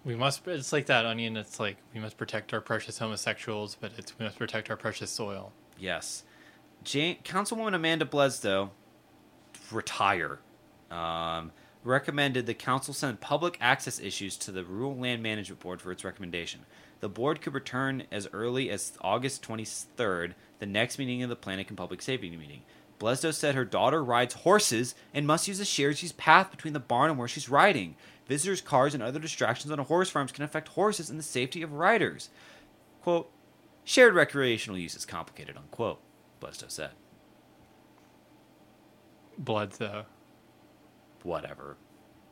[0.04, 0.48] We must.
[0.48, 1.38] It's like that onion.
[1.38, 5.10] It's like we must protect our precious homosexuals, but it's we must protect our precious
[5.10, 5.54] soil.
[5.80, 6.24] Yes.
[6.84, 8.72] Jane, Councilwoman Amanda Blesdo,
[9.72, 10.40] retire,
[10.90, 11.52] um,
[11.84, 16.04] recommended the council send public access issues to the Rural Land Management Board for its
[16.04, 16.62] recommendation.
[17.00, 21.68] The board could return as early as August 23rd, the next meeting of the Planning
[21.70, 22.62] and Public Safety meeting.
[23.02, 26.80] Blesdo said her daughter rides horses and must use a shared use path between the
[26.80, 27.96] barn and where she's riding.
[28.28, 31.62] Visitors, cars, and other distractions on a horse farms can affect horses and the safety
[31.62, 32.30] of riders.
[33.02, 33.30] Quote,
[33.84, 36.00] shared recreational use is complicated, unquote,
[36.40, 36.92] Blesdo said.
[39.38, 40.06] Blood though.
[41.24, 41.78] Whatever.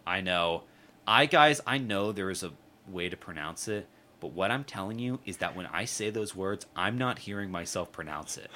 [0.06, 0.64] I know.
[1.08, 2.52] I, guys, I know there is a
[2.88, 3.88] way to pronounce it,
[4.20, 7.52] but what I'm telling you is that when I say those words, I'm not hearing
[7.52, 8.50] myself pronounce it.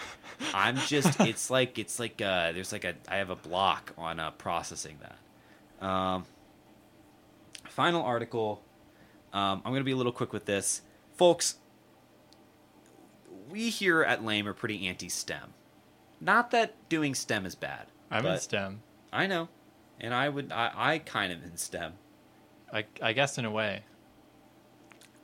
[0.53, 4.19] I'm just, it's like, it's like, uh, there's like a, I have a block on
[4.19, 5.87] uh, processing that.
[5.87, 6.25] Um,
[7.73, 8.61] final article.
[9.33, 10.81] Um, I'm going to be a little quick with this.
[11.15, 11.55] Folks,
[13.49, 15.53] we here at Lame are pretty anti STEM.
[16.21, 17.87] Not that doing STEM is bad.
[18.09, 18.81] I'm in STEM.
[19.11, 19.49] I know.
[19.99, 21.93] And I would, I, I kind of in STEM.
[22.71, 23.83] I I guess in a way.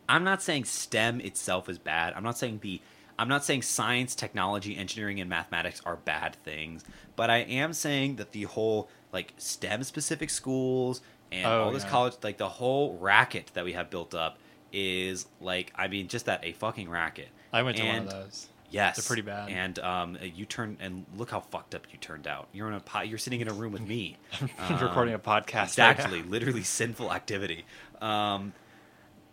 [0.08, 2.14] I'm not saying STEM itself is bad.
[2.16, 2.82] I'm not saying the
[3.18, 6.86] I'm not saying science, technology, engineering, and mathematics are bad things,
[7.16, 11.84] but I am saying that the whole like STEM specific schools and Oh, all this
[11.84, 11.89] yeah.
[11.89, 14.38] college like the whole racket that we have built up
[14.72, 17.30] is like I mean just that a fucking racket.
[17.52, 18.48] I went to And- one of those.
[18.72, 19.50] Yes, They're pretty bad.
[19.50, 22.50] And um, you turn and look how fucked up you turned out.
[22.54, 24.18] You're in a po- you're sitting in a room with me.
[24.60, 25.63] Um, recording a podcast.
[25.70, 27.65] it's right actually literally sinful activity.
[28.00, 28.54] Um,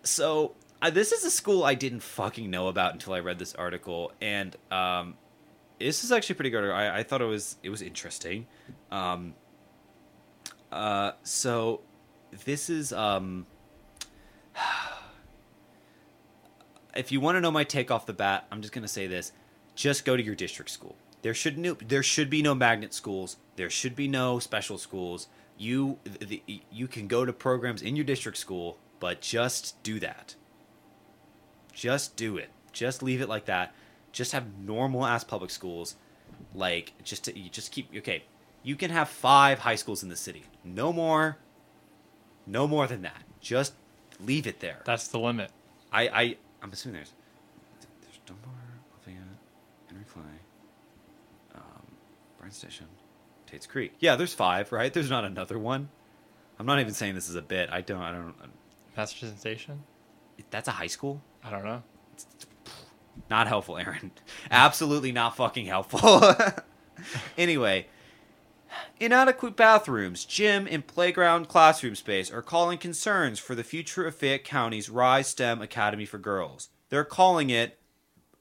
[0.02, 3.54] so uh, this is a school I didn't fucking know about until I read this
[3.54, 5.16] article, and um,
[5.78, 6.64] this is actually pretty good.
[6.70, 8.46] I, I thought it was it was interesting.
[8.90, 9.34] Um,
[10.72, 11.80] uh, so
[12.44, 13.46] this is um,
[16.96, 19.32] if you want to know my take off the bat, I'm just gonna say this:
[19.74, 20.96] just go to your district school.
[21.22, 23.36] There should no, there should be no magnet schools.
[23.56, 25.28] There should be no special schools.
[25.58, 30.34] You the, you can go to programs in your district school, but just do that.
[31.72, 32.50] Just do it.
[32.72, 33.74] Just leave it like that.
[34.12, 35.96] Just have normal ass public schools.
[36.54, 38.24] Like just to you just keep okay.
[38.66, 40.42] You can have five high schools in the city.
[40.64, 41.38] No more.
[42.48, 43.22] No more than that.
[43.40, 43.74] Just
[44.18, 44.80] leave it there.
[44.84, 45.52] That's the limit.
[45.92, 47.12] I, I I'm assuming there's
[48.02, 48.50] there's Dunbar,
[48.92, 49.22] Lafayette,
[49.86, 50.22] Henry Clay,
[51.54, 51.62] um,
[52.38, 52.86] Bryan Station,
[53.46, 53.94] Tate's Creek.
[54.00, 54.92] Yeah, there's five, right?
[54.92, 55.88] There's not another one.
[56.58, 57.70] I'm not even saying this is a bit.
[57.70, 58.02] I don't.
[58.02, 58.34] I don't.
[58.96, 59.84] Masterson Station.
[60.50, 61.22] That's a high school.
[61.44, 61.84] I don't know.
[62.14, 62.26] it's
[63.30, 64.10] Not helpful, Aaron.
[64.50, 66.20] Absolutely not fucking helpful.
[67.38, 67.86] anyway,
[68.98, 74.44] inadequate bathrooms, gym, and playground classroom space are calling concerns for the future of Fayette
[74.44, 76.68] County's Rise STEM Academy for Girls.
[76.88, 77.78] They're calling it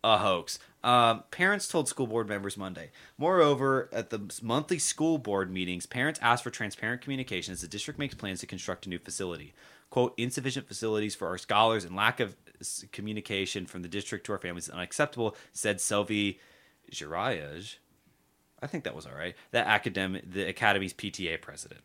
[0.04, 0.60] a hoax.
[0.84, 2.92] Um, parents told school board members Monday.
[3.18, 8.00] Moreover, at the monthly school board meetings, parents asked for transparent communication as the district
[8.00, 9.54] makes plans to construct a new facility.
[9.90, 12.36] Quote, insufficient facilities for our scholars and lack of
[12.92, 16.38] communication from the district to our families is unacceptable, said Selvi
[16.92, 17.78] Girayaj.
[18.66, 19.36] I think that was all right.
[19.52, 21.82] The academic, the academy's PTA president.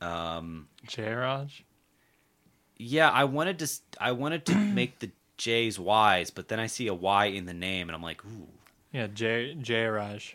[0.00, 1.62] Um, Jairaj?
[2.76, 3.68] yeah, I wanted to,
[4.00, 7.54] I wanted to make the J's Y's, but then I see a Y in the
[7.54, 8.46] name, and I'm like, ooh,
[8.92, 10.34] Yeah, J Jairaj.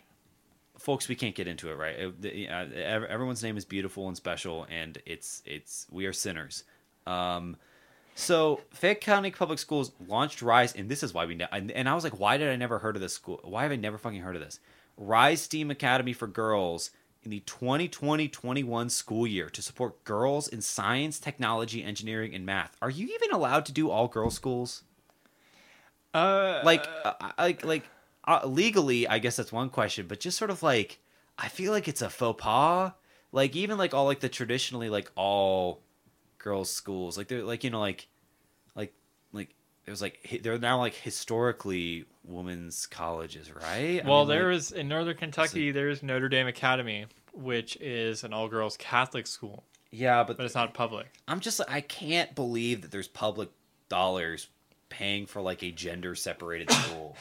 [0.78, 1.96] folks, we can't get into it, right?
[2.22, 2.66] It- uh,
[3.08, 6.64] everyone's name is beautiful and special, and it's it's we are sinners.
[7.06, 7.56] Um,
[8.14, 11.94] so Fayette County Public Schools launched Rise, and this is why we and, and I
[11.94, 13.40] was like, why did I never heard of this school?
[13.44, 14.60] Why have I never fucking heard of this?
[14.98, 16.90] Rise STEAM Academy for Girls
[17.22, 22.76] in the 2020-21 school year to support girls in science, technology, engineering, and math.
[22.82, 24.82] Are you even allowed to do all girls schools?
[26.14, 27.84] Uh, like uh, like like
[28.26, 30.98] uh, legally i guess that's one question but just sort of like
[31.36, 32.92] i feel like it's a faux pas
[33.30, 35.80] like even like all like the traditionally like all
[36.38, 38.08] girls schools like they're like you know like
[38.74, 38.94] like
[39.32, 39.54] like
[39.86, 44.58] it was like they're now like historically women's colleges right I well, mean, there like,
[44.58, 45.70] is in Northern Kentucky.
[45.72, 50.74] There's Notre Dame Academy, which is an all-girls Catholic school, yeah but but it's not
[50.74, 51.06] public.
[51.26, 53.48] i'm just i can't believe that there's public
[53.88, 54.48] dollars
[54.90, 57.16] paying for like a gender separated school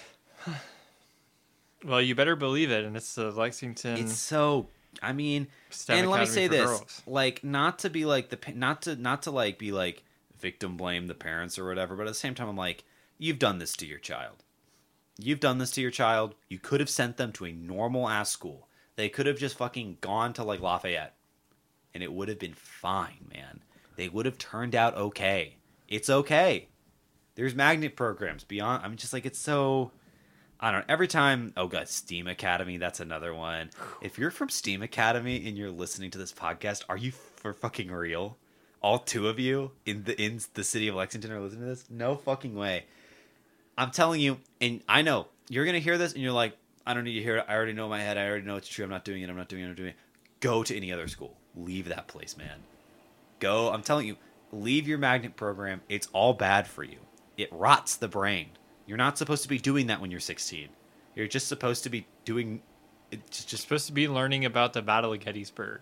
[1.86, 4.68] Well, you better believe it, and it's the Lexington it's so
[5.02, 7.02] i mean STEM and let me say this girls.
[7.06, 10.04] like not to be like the not to not to like be like
[10.40, 12.84] victim blame the parents or whatever but at the same time i'm like
[13.20, 14.44] you've done this to your child
[15.18, 18.30] you've done this to your child you could have sent them to a normal ass
[18.30, 21.16] school they could have just fucking gone to like lafayette
[21.94, 23.62] and it would have been fine man
[23.96, 25.56] they would have turned out okay
[25.88, 26.68] it's okay
[27.36, 29.92] there's magnet programs beyond i'm just like it's so
[30.60, 30.86] I don't know.
[30.94, 33.70] Every time, oh god, Steam Academy, that's another one.
[34.02, 37.92] If you're from Steam Academy and you're listening to this podcast, are you for fucking
[37.92, 38.38] real?
[38.82, 41.86] All two of you in the in the city of Lexington are listening to this?
[41.90, 42.86] No fucking way.
[43.78, 47.04] I'm telling you, and I know you're gonna hear this and you're like, I don't
[47.04, 47.46] need to hear it.
[47.48, 48.18] I already know in my head.
[48.18, 48.84] I already know it's true.
[48.84, 49.30] I'm not doing it.
[49.30, 49.68] I'm not doing it.
[49.68, 49.96] I'm doing it.
[50.40, 51.38] Go to any other school.
[51.56, 52.64] Leave that place, man.
[53.40, 53.72] Go.
[53.72, 54.18] I'm telling you,
[54.52, 55.82] leave your magnet program.
[55.90, 57.00] It's all bad for you.
[57.36, 58.50] It rots the brain.
[58.86, 60.70] You're not supposed to be doing that when you're 16.
[61.16, 62.62] You're just supposed to be doing
[63.12, 65.82] it's just supposed to be learning about the Battle of Gettysburg.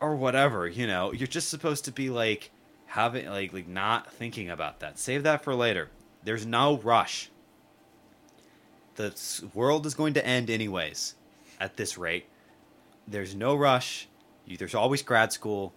[0.00, 1.12] or whatever, you know.
[1.12, 2.50] You're just supposed to be like
[2.86, 4.98] having like like not thinking about that.
[4.98, 5.88] Save that for later.
[6.26, 7.30] There's no rush.
[8.96, 9.14] The
[9.54, 11.14] world is going to end anyways
[11.60, 12.26] at this rate.
[13.06, 14.08] There's no rush.
[14.44, 15.72] You, there's always grad school.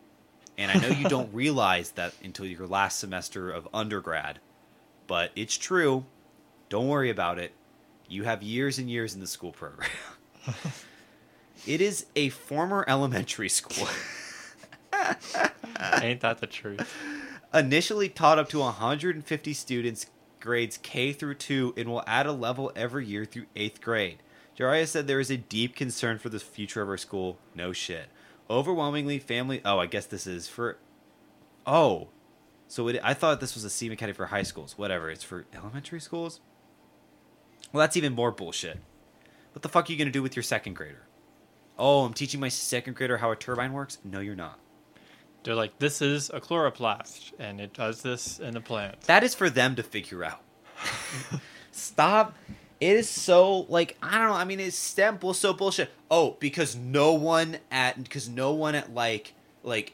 [0.57, 4.39] And I know you don't realize that until your last semester of undergrad,
[5.05, 6.05] but it's true.
[6.67, 7.53] Don't worry about it.
[8.07, 9.91] You have years and years in the school program.
[11.67, 13.87] it is a former elementary school.
[16.01, 16.91] Ain't that the truth?
[17.53, 20.07] Initially taught up to 150 students
[20.39, 24.23] grades K through 2 and will add a level every year through 8th grade.
[24.57, 27.39] Jariah said there is a deep concern for the future of our school.
[27.55, 28.09] No shit.
[28.49, 29.61] Overwhelmingly, family.
[29.63, 30.77] Oh, I guess this is for.
[31.65, 32.09] Oh.
[32.67, 34.77] So it, I thought this was a STEAM Academy for high schools.
[34.77, 35.09] Whatever.
[35.09, 36.41] It's for elementary schools?
[37.71, 38.79] Well, that's even more bullshit.
[39.53, 41.07] What the fuck are you to do with your second grader?
[41.77, 43.99] Oh, I'm teaching my second grader how a turbine works?
[44.03, 44.59] No, you're not.
[45.43, 49.01] They're like, this is a chloroplast, and it does this in the plant.
[49.01, 50.41] That is for them to figure out.
[51.71, 52.35] Stop.
[52.79, 54.35] It is so like I don't know.
[54.35, 55.89] I mean, it's STEM bull so bullshit.
[56.09, 59.93] Oh, because no one at because no one at like like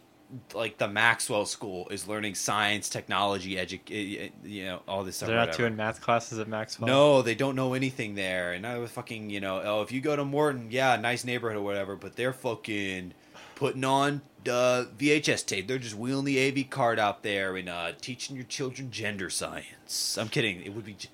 [0.54, 5.18] like the Maxwell School is learning science, technology, edu- eh, eh, you know, all this
[5.18, 5.28] stuff.
[5.30, 6.88] They're not doing math classes at Maxwell.
[6.88, 8.54] No, they don't know anything there.
[8.54, 11.58] And I was fucking, you know, oh, if you go to Morton, yeah, nice neighborhood
[11.58, 13.14] or whatever, but they're fucking
[13.56, 15.68] putting on uh, VHS tape.
[15.68, 20.18] They're just wheeling the AV card out there and uh, teaching your children gender science.
[20.18, 20.62] I'm kidding.
[20.62, 21.10] It would be g-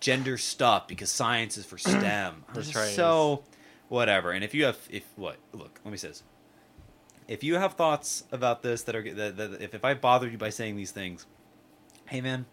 [0.00, 2.44] gender stuff because science is for STEM.
[2.54, 2.88] That's right.
[2.88, 3.44] So,
[3.88, 4.32] whatever.
[4.32, 6.22] And if you have, if what, look, let me say this.
[7.28, 10.38] If you have thoughts about this that are that, that if, if I bothered you
[10.38, 11.26] by saying these things,
[12.06, 12.46] hey man,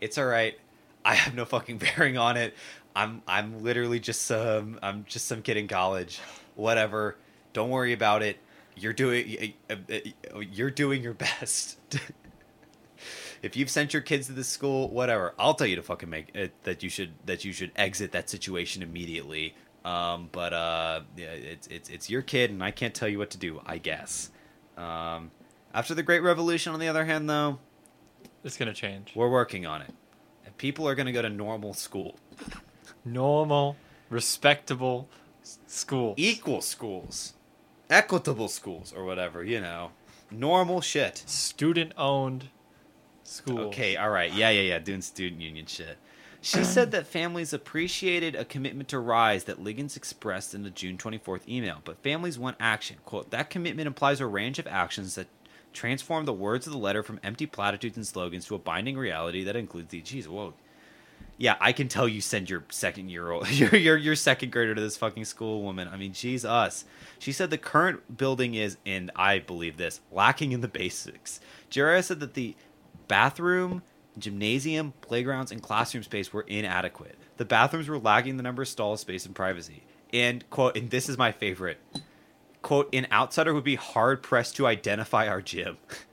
[0.00, 0.58] it's all right.
[1.04, 2.54] I have no fucking bearing on it.
[2.96, 6.20] I'm I'm literally just some I'm just some kid in college.
[6.56, 7.16] Whatever.
[7.52, 8.38] Don't worry about it.
[8.78, 11.78] You're doing uh, uh, you're doing your best.
[13.42, 16.34] if you've sent your kids to this school, whatever, I'll tell you to fucking make
[16.34, 19.54] it that you should that you should exit that situation immediately.
[19.84, 23.30] Um, but uh, yeah, it's it's it's your kid, and I can't tell you what
[23.30, 23.60] to do.
[23.64, 24.30] I guess.
[24.76, 25.30] Um,
[25.74, 27.58] after the Great Revolution, on the other hand, though,
[28.44, 29.12] It's gonna change.
[29.14, 29.92] we're working on it.
[30.56, 32.18] People are going to go to normal school,
[33.04, 33.76] Normal,
[34.10, 35.08] respectable
[35.68, 36.14] school.
[36.16, 37.34] equal schools,
[37.90, 39.44] equitable schools, or whatever.
[39.44, 39.92] You know,
[40.30, 41.18] normal shit.
[41.26, 42.48] Student owned
[43.22, 43.60] school.
[43.66, 44.32] Okay, all right.
[44.32, 44.78] Yeah, yeah, yeah.
[44.78, 45.98] Doing student union shit.
[46.40, 50.96] She said that families appreciated a commitment to Rise that Liggins expressed in the June
[50.96, 52.98] 24th email, but families want action.
[53.04, 55.26] Quote, that commitment implies a range of actions that
[55.72, 59.42] transform the words of the letter from empty platitudes and slogans to a binding reality
[59.44, 60.54] that includes the geez, whoa.
[61.40, 64.74] Yeah, I can tell you send your second year old your, your your second grader
[64.74, 65.88] to this fucking school woman.
[65.90, 66.84] I mean, geez us.
[67.18, 71.40] She said the current building is, and I believe this, lacking in the basics.
[71.70, 72.56] Jera said that the
[73.06, 73.82] bathroom,
[74.18, 77.16] gymnasium, playgrounds, and classroom space were inadequate.
[77.36, 79.84] The bathrooms were lacking the number of stalls, space, and privacy.
[80.12, 81.78] And quote, and this is my favorite.
[82.62, 85.78] Quote, an outsider would be hard pressed to identify our gym.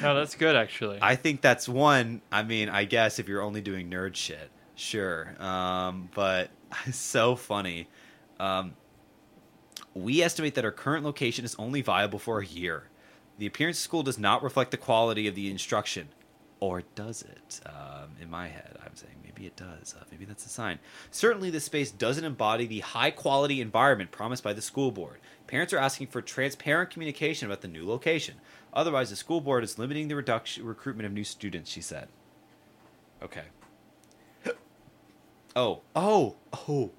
[0.00, 0.98] No, that's good actually.
[1.00, 2.22] I think that's one.
[2.30, 5.34] I mean, I guess if you're only doing nerd shit, sure.
[5.42, 6.50] Um, but
[6.92, 7.88] so funny.
[8.38, 8.74] Um,
[9.94, 12.84] we estimate that our current location is only viable for a year.
[13.38, 16.08] The appearance of school does not reflect the quality of the instruction.
[16.62, 17.60] Or does it?
[17.66, 19.96] Um, in my head, I'm saying maybe it does.
[20.00, 20.78] Uh, maybe that's a sign.
[21.10, 25.18] Certainly, this space doesn't embody the high quality environment promised by the school board.
[25.48, 28.36] Parents are asking for transparent communication about the new location.
[28.72, 32.06] Otherwise, the school board is limiting the reduction, recruitment of new students, she said.
[33.20, 33.46] Okay.
[35.56, 36.36] Oh, oh,
[36.68, 36.92] oh.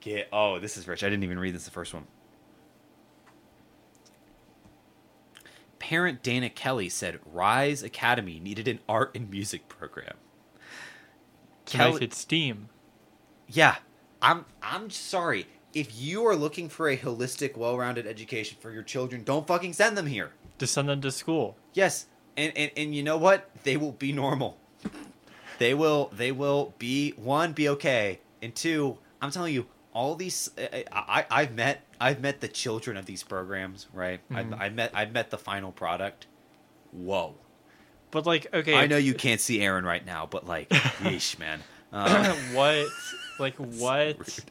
[0.00, 1.02] Get, oh, this is rich.
[1.02, 2.06] I didn't even read this the first one.
[5.90, 10.14] Parent Dana Kelly said Rise Academy needed an art and music program.
[11.66, 12.68] to Kelly- make it steam.
[13.48, 13.74] Yeah,
[14.22, 15.48] I'm I'm sorry.
[15.74, 19.98] If you are looking for a holistic, well-rounded education for your children, don't fucking send
[19.98, 20.30] them here.
[20.58, 21.56] To send them to school.
[21.74, 23.50] Yes, and and, and you know what?
[23.64, 24.58] They will be normal.
[25.58, 30.50] They will they will be one be okay, and two, I'm telling you, all these
[30.58, 34.20] I, I I've met I've met the children of these programs, right?
[34.30, 34.36] Mhm.
[34.36, 36.26] I've, I've met I've met the final product.
[36.92, 37.34] Whoa!
[38.10, 40.68] But like, okay, I know you can't see Aaron right now, but like,
[41.00, 41.60] yeesh, man.
[41.92, 42.86] Uh, what,
[43.38, 44.44] like, what rude.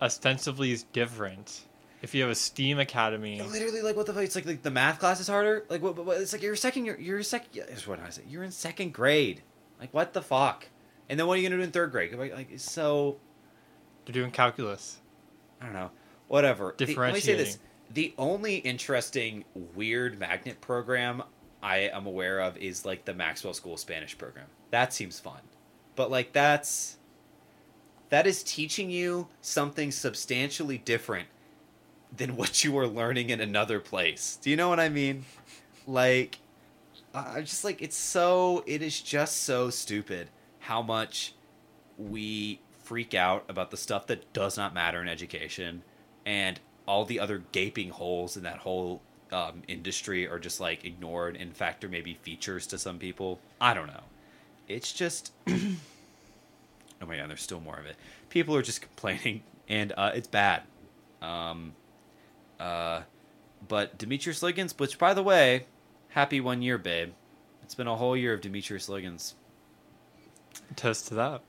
[0.00, 1.62] ostensibly is different
[2.02, 3.40] if you have a STEAM academy?
[3.40, 4.22] Literally, like, what the fuck?
[4.22, 5.64] It's like, like the math class is harder.
[5.68, 5.96] Like, what?
[5.96, 6.84] what it's like you're second.
[6.84, 7.64] You're you're second.
[7.68, 8.24] Here's what I said.
[8.28, 9.42] You're in second grade.
[9.80, 10.66] Like, what the fuck?
[11.08, 12.12] And then what are you gonna do in third grade?
[12.14, 13.18] Like, like it's so
[14.06, 14.98] They're doing calculus.
[15.60, 15.90] I don't know.
[16.28, 16.74] Whatever.
[16.76, 17.58] The- let me say this:
[17.92, 19.44] the only interesting
[19.74, 21.22] weird magnet program
[21.62, 24.46] I am aware of is like the Maxwell School Spanish program.
[24.70, 25.40] That seems fun,
[25.94, 26.96] but like that's
[28.08, 31.28] that is teaching you something substantially different
[32.16, 34.38] than what you were learning in another place.
[34.40, 35.24] Do you know what I mean?
[35.86, 36.38] Like,
[37.14, 38.62] I I'm just like it's so.
[38.66, 40.28] It is just so stupid
[40.60, 41.34] how much
[41.98, 45.82] we freak out about the stuff that does not matter in education
[46.24, 51.34] and all the other gaping holes in that whole um, industry are just like ignored
[51.34, 53.40] in fact or maybe features to some people.
[53.60, 54.04] I don't know.
[54.68, 55.56] It's just oh
[57.06, 57.96] my god there's still more of it.
[58.30, 60.62] People are just complaining and uh, it's bad.
[61.20, 61.72] Um,
[62.60, 63.02] uh,
[63.66, 65.66] but demetrius liggins which by the way
[66.10, 67.14] happy one year babe.
[67.64, 69.34] It's been a whole year of demetrius liggins.
[70.76, 71.42] Toast to that.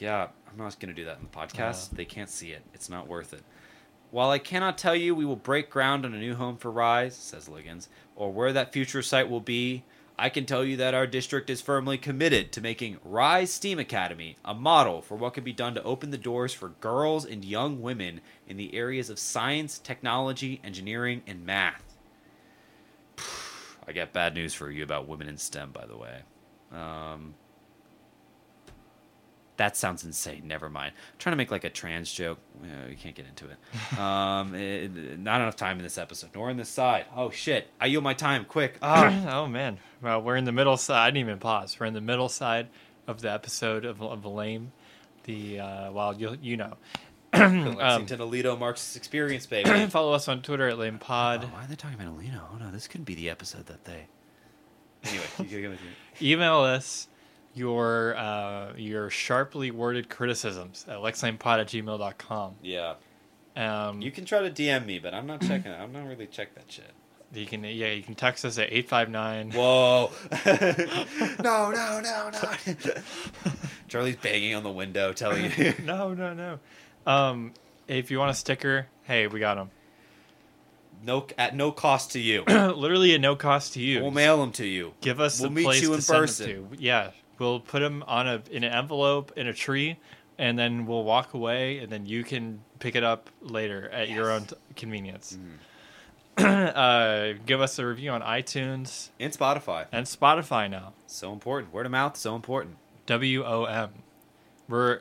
[0.00, 1.92] Yeah, I'm not going to do that in the podcast.
[1.92, 1.96] Uh.
[1.96, 2.62] they can't see it.
[2.74, 3.42] It's not worth it.
[4.10, 7.14] While I cannot tell you we will break ground on a new home for Rise,
[7.14, 9.84] says Liggins, or where that future site will be,
[10.18, 14.36] I can tell you that our district is firmly committed to making Rise STEAM Academy
[14.44, 17.82] a model for what can be done to open the doors for girls and young
[17.82, 21.96] women in the areas of science, technology, engineering, and math.
[23.86, 26.22] I got bad news for you about women in STEM, by the way.
[26.72, 27.34] Um,
[29.58, 30.42] that sounds insane.
[30.46, 30.92] Never mind.
[30.96, 32.38] I'm trying to make like a trans joke.
[32.62, 33.56] Uh, we can't get into it.
[33.98, 37.04] Um, it- Not enough time in this episode, nor in this side.
[37.14, 37.68] Oh shit!
[37.80, 38.44] I yield my time.
[38.46, 38.78] Quick.
[38.82, 39.40] Ah.
[39.42, 39.78] oh man.
[40.00, 41.06] Well, we're in the middle side.
[41.06, 41.78] I didn't even pause.
[41.78, 42.68] We're in the middle side
[43.06, 44.72] of the episode of, of Lame.
[45.24, 46.74] The uh, well, you you know.
[47.30, 49.86] Um, Lexington Alito marks experience, baby.
[49.90, 52.40] follow us on Twitter at Lame Oh, why are they talking about Alito?
[52.54, 54.06] Oh no, this couldn't be the episode that they.
[55.04, 55.80] Anyway, you go with
[56.22, 57.06] Email us
[57.54, 62.54] your uh, your sharply worded criticisms at lexlamepod at gmail.com.
[62.62, 62.94] yeah,
[63.56, 65.72] Um, you can try to DM me, but I'm not checking.
[65.72, 66.90] I'm not really check that shit.
[67.34, 70.10] you can yeah you can text us at 859 Whoa!
[71.42, 72.74] no, no, no, no!
[73.88, 75.74] Charlie's banging on the window, telling you.
[75.84, 76.58] no no no
[77.06, 77.52] um
[77.86, 79.70] if you want a sticker hey we got them
[81.04, 82.44] No, at no cost to you.
[82.48, 84.92] literally at no cost to you We'll mail them to you.
[85.00, 86.68] give us We'll a meet you in person.
[86.78, 89.98] yeah we'll put them on a in an envelope in a tree,
[90.38, 94.30] and then we'll walk away, and then you can pick it up later at your
[94.30, 95.36] own t- convenience.
[96.38, 99.86] uh, give us a review on iTunes And Spotify.
[99.90, 100.92] and Spotify now.
[101.06, 101.72] So important.
[101.72, 102.76] Word of mouth, so important.
[103.06, 103.90] W O M.
[104.68, 105.00] We're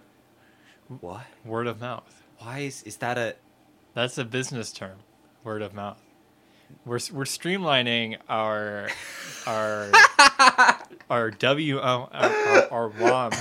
[0.88, 1.26] What?
[1.46, 2.24] word of mouth.
[2.40, 3.36] Why is is that a
[3.94, 4.98] That's a business term.
[5.44, 6.02] Word of mouth.
[6.86, 8.90] We're we're streamlining our
[9.46, 9.92] our
[11.10, 13.32] our W O our, our, our WOM.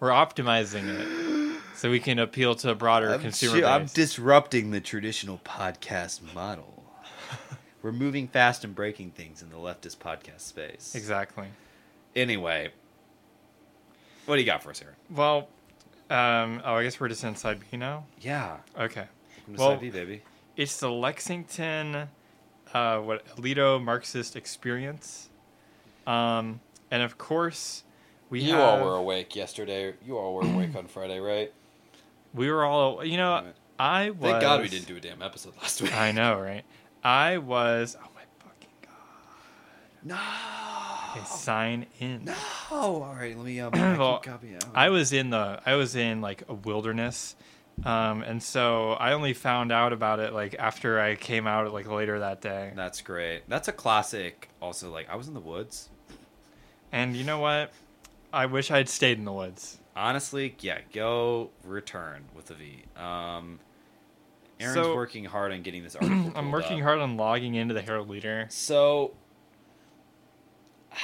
[0.00, 4.70] We're optimizing it so we can appeal to a broader I'm, consumer ju- I'm disrupting
[4.70, 6.82] the traditional podcast model.
[7.82, 10.94] We're moving fast and breaking things in the leftist podcast space.
[10.94, 11.46] exactly.
[12.14, 12.70] Anyway,
[14.26, 14.94] what do you got for us, here?
[15.10, 15.48] Well,
[16.10, 18.04] um, oh, I guess we're just inside B now.
[18.20, 19.06] Yeah, Okay.
[19.48, 20.22] welcome to Well- Side B, baby.
[20.56, 22.08] It's the Lexington,
[22.74, 25.30] uh, what Alito Marxist experience,
[26.06, 27.84] um, and of course,
[28.28, 29.94] we you have, all were awake yesterday.
[30.04, 31.52] You all were awake on Friday, right?
[32.34, 33.54] we were all you know Right.
[33.78, 35.94] I was Thank God we didn't do a damn episode last week.
[35.94, 36.64] I know right
[37.04, 40.18] I was oh my fucking god No.
[41.20, 42.34] okay, sign in No.
[42.70, 43.72] All right, let me um.
[43.98, 44.64] Well, out.
[44.74, 47.36] I was in the I was in like a wilderness
[47.84, 51.88] um, and so I only found out about it like after I came out like
[51.88, 53.42] later that day That's great.
[53.48, 54.48] That's a classic.
[54.60, 55.88] Also, like I was in the woods.
[56.92, 57.72] and you know what
[58.32, 60.78] I wish I'd stayed in the woods Honestly, yeah.
[60.94, 62.84] Go return with a V.
[62.96, 63.58] Um,
[64.60, 66.32] Aaron's So- working hard on getting this article.
[66.36, 66.84] I'm working up.
[66.84, 69.12] hard on logging into the Herald Leader So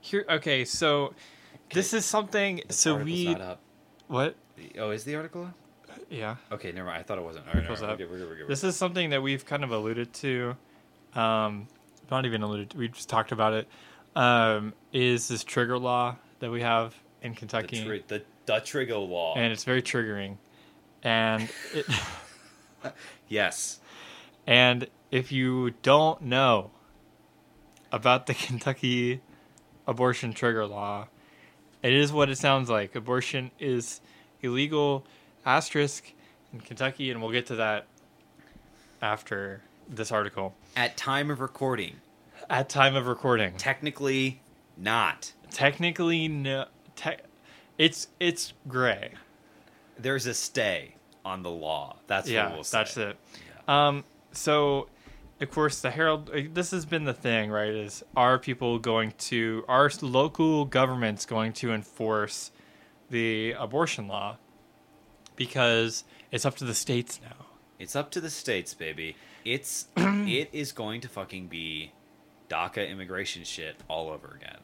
[0.00, 1.14] here okay so
[1.72, 3.36] this is something this so we
[4.06, 4.36] what
[4.78, 5.52] Oh, is the article?
[6.10, 7.00] Yeah Okay, never mind.
[7.00, 7.46] I thought it wasn't.
[7.48, 9.44] All right, all Article's we're good, we're good, we're good, This is something that we've
[9.44, 10.56] kind of alluded to.
[11.14, 11.68] Um,
[12.10, 13.68] not even alluded to, we just talked about it.
[14.14, 17.84] Um, is this trigger law that we have in the, Kentucky.
[17.84, 19.34] tri- the the trigger law.
[19.36, 20.36] and it's very triggering.
[21.02, 21.86] And it,
[23.28, 23.80] yes.
[24.46, 26.70] and if you don't know
[27.92, 29.20] about the Kentucky
[29.86, 31.08] abortion trigger law,
[31.82, 32.94] it is what it sounds like.
[32.94, 34.00] Abortion is
[34.42, 35.04] illegal
[35.46, 36.12] asterisk
[36.52, 37.86] in Kentucky and we'll get to that
[39.00, 40.54] after this article.
[40.76, 41.96] At time of recording,
[42.50, 43.54] At time of recording.
[43.56, 44.40] technically
[44.76, 45.32] not.
[45.50, 46.66] Technically no
[46.96, 47.16] te-
[47.78, 49.12] it's it's gray.
[49.98, 51.96] There's a stay on the law.
[52.06, 53.16] That's yeah, what we'll that's it.
[53.68, 54.88] Um, so,
[55.40, 56.30] of course, the Herald.
[56.30, 57.68] uh, This has been the thing, right?
[57.70, 62.50] Is are people going to are local governments going to enforce
[63.10, 64.36] the abortion law?
[65.36, 67.46] Because it's up to the states now.
[67.78, 69.16] It's up to the states, baby.
[69.44, 71.92] It's it is going to fucking be
[72.48, 74.58] DACA immigration shit all over again.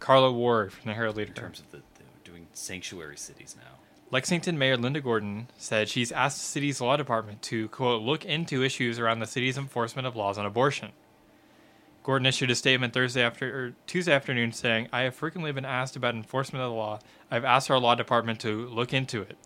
[0.00, 1.30] Karla Ward from the Herald Leader.
[1.30, 3.78] In terms of the, the doing sanctuary cities now.
[4.10, 8.64] Lexington Mayor Linda Gorton said she's asked the city's law department to, quote, look into
[8.64, 10.92] issues around the city's enforcement of laws on abortion.
[12.02, 15.94] Gorton issued a statement Thursday after or Tuesday afternoon saying, I have frequently been asked
[15.94, 17.00] about enforcement of the law.
[17.30, 19.36] I've asked our law department to look into it.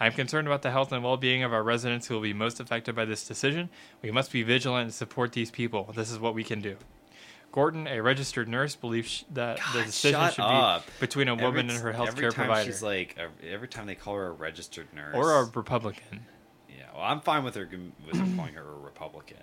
[0.00, 2.60] I'm concerned about the health and well being of our residents who will be most
[2.60, 3.68] affected by this decision.
[4.02, 5.92] We must be vigilant and support these people.
[5.94, 6.76] This is what we can do.
[7.50, 10.84] Gorton, a registered nurse, believes that the decision should up.
[10.86, 12.70] be between a woman Every- and her every healthcare time provider.
[12.70, 16.26] She's like every time they call her a registered nurse or a Republican.
[16.68, 16.84] yeah.
[16.94, 17.68] Well, I'm fine with her
[18.06, 19.38] with her calling her a Republican.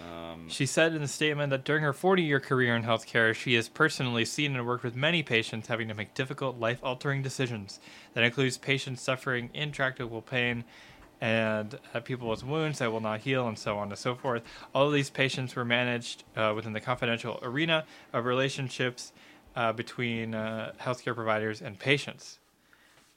[0.00, 3.54] Um, She said in the statement that during her 40 year career in healthcare, she
[3.54, 7.80] has personally seen and worked with many patients having to make difficult, life altering decisions.
[8.14, 10.64] That includes patients suffering intractable pain
[11.20, 14.42] and uh, people with wounds that will not heal, and so on and so forth.
[14.74, 19.12] All of these patients were managed uh, within the confidential arena of relationships
[19.54, 22.39] uh, between uh, healthcare providers and patients.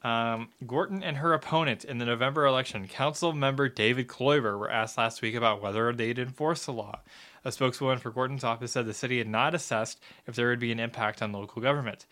[0.03, 4.97] Um, Gorton and her opponent in the November election, Council member David Kloiber, were asked
[4.97, 6.99] last week about whether they'd enforce the law.
[7.45, 10.71] A spokeswoman for Gorton's office said the city had not assessed if there would be
[10.71, 12.05] an impact on local government.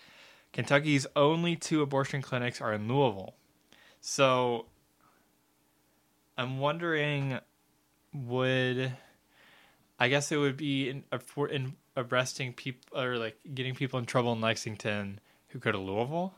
[0.53, 3.35] Kentucky's only two abortion clinics are in Louisville.
[3.99, 4.65] So
[6.37, 7.39] I'm wondering
[8.13, 8.93] would
[9.99, 11.03] I guess it would be in,
[11.49, 15.19] in arresting people or like getting people in trouble in Lexington
[15.49, 16.33] who go to Louisville?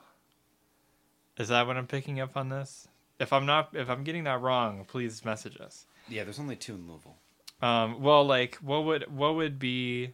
[1.37, 2.87] Is that what I'm picking up on this?
[3.19, 5.85] If I'm not, if I'm getting that wrong, please message us.
[6.09, 7.15] yeah, there's only two in Louisville.
[7.61, 10.13] Um, well, like, what would what would be,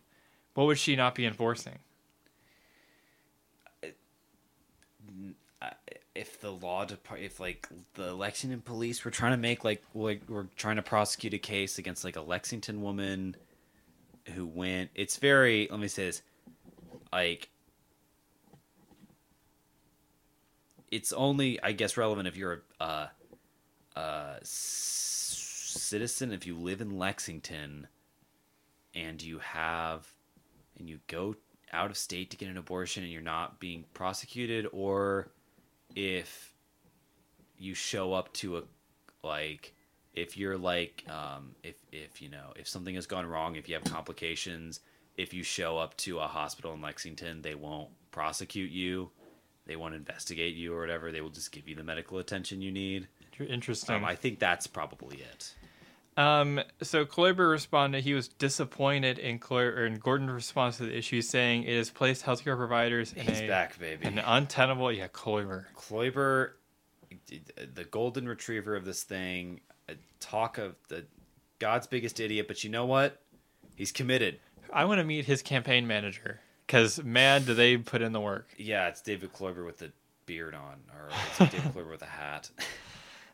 [0.53, 1.79] what would she not be enforcing?
[5.61, 5.69] Uh,
[6.15, 10.21] if the law depart, if like the Lexington police were trying to make like like
[10.29, 13.35] we're trying to prosecute a case against like a Lexington woman
[14.35, 15.67] who went, it's very.
[15.69, 16.21] Let me say this,
[17.11, 17.49] like
[20.91, 23.07] it's only I guess relevant if you're a uh,
[23.95, 27.87] uh, citizen if you live in Lexington
[28.95, 30.07] and you have
[30.77, 31.35] and you go
[31.71, 35.29] out of state to get an abortion and you're not being prosecuted or
[35.95, 36.53] if
[37.57, 38.63] you show up to a
[39.23, 39.73] like
[40.13, 43.75] if you're like um if if you know if something has gone wrong if you
[43.75, 44.79] have complications
[45.17, 49.11] if you show up to a hospital in Lexington they won't prosecute you
[49.69, 52.71] they won't investigate you or whatever they will just give you the medical attention you
[52.71, 53.07] need
[53.39, 53.95] Interesting.
[53.95, 55.53] um, I think that's probably it
[56.17, 61.21] Um, so Kloiber responded he was disappointed in, Clo- in Gorton's response to the issue,
[61.21, 64.91] saying it has placed healthcare providers in he's a, back baby an untenable.
[64.91, 65.65] Yeah, Kloiber.
[65.77, 66.51] Kloiber,
[67.73, 71.05] the golden retriever of this thing, uh, talk of the
[71.59, 73.21] God's biggest idiot, but you know what?
[73.75, 74.39] He's committed.
[74.73, 78.47] I want to meet his campaign manager because man, do they put in the work.
[78.55, 79.91] Yeah, it's David Kloiber with the
[80.27, 81.09] beard on, or
[81.39, 82.51] it's David Kloiber with a hat.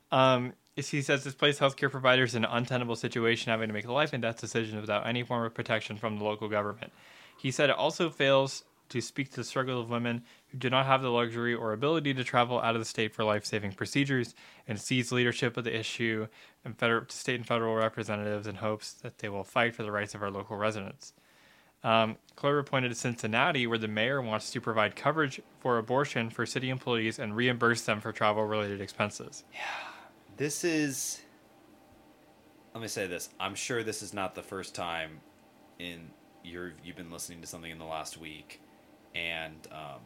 [0.10, 4.14] Um, he says this placed healthcare providers in an untenable situation, having to make life
[4.14, 6.94] and death decisions without any form of protection from the local government.
[7.38, 10.86] He said it also fails to speak to the struggle of women who do not
[10.86, 14.34] have the luxury or ability to travel out of the state for life-saving procedures,
[14.66, 16.28] and sees leadership of the issue
[16.64, 20.16] and federal, state and federal representatives in hopes that they will fight for the rights
[20.16, 21.12] of our local residents.
[21.86, 26.46] Um, Kloiber pointed to Cincinnati, where the mayor wants to provide coverage for abortion for
[26.46, 29.44] city employees and reimburse them for travel-related expenses.
[29.54, 29.60] Yeah.
[30.36, 31.22] This is.
[32.74, 33.30] Let me say this.
[33.40, 35.22] I'm sure this is not the first time
[35.80, 36.10] in
[36.44, 38.62] your you've been listening to something in the last week,
[39.14, 40.02] and um,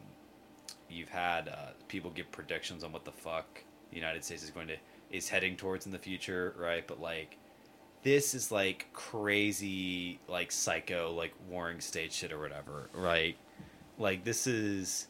[0.88, 4.68] you've had uh, people give predictions on what the fuck the United States is going
[4.68, 4.76] to
[5.10, 6.86] is heading towards in the future, right?
[6.86, 7.38] But like,
[8.02, 13.36] this is like crazy, like psycho, like warring state shit or whatever, right?
[13.98, 15.06] Like this is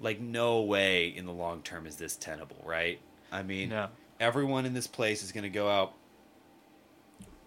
[0.00, 2.98] like no way in the long term is this tenable, right?
[3.30, 3.88] I mean, No.
[4.20, 5.92] everyone in this place is going to go out.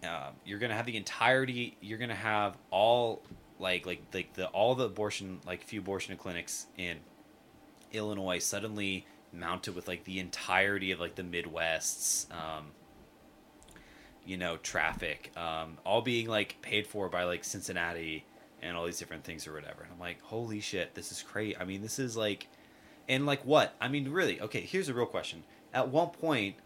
[0.04, 1.76] Um, you're going to have the entirety.
[1.80, 3.22] You're going to have all
[3.58, 6.96] like like like the all the abortion like few abortion clinics in
[7.92, 12.66] Illinois suddenly mounted with like the entirety of like the Midwest's um,
[14.24, 18.24] you know traffic, um, all being like paid for by like Cincinnati
[18.62, 19.82] and all these different things or whatever.
[19.82, 21.56] And I'm like, holy shit, this is crazy.
[21.56, 22.48] I mean, this is like,
[23.08, 23.74] and like what?
[23.80, 24.40] I mean, really?
[24.40, 25.42] Okay, here's a real question.
[25.74, 26.56] At one point,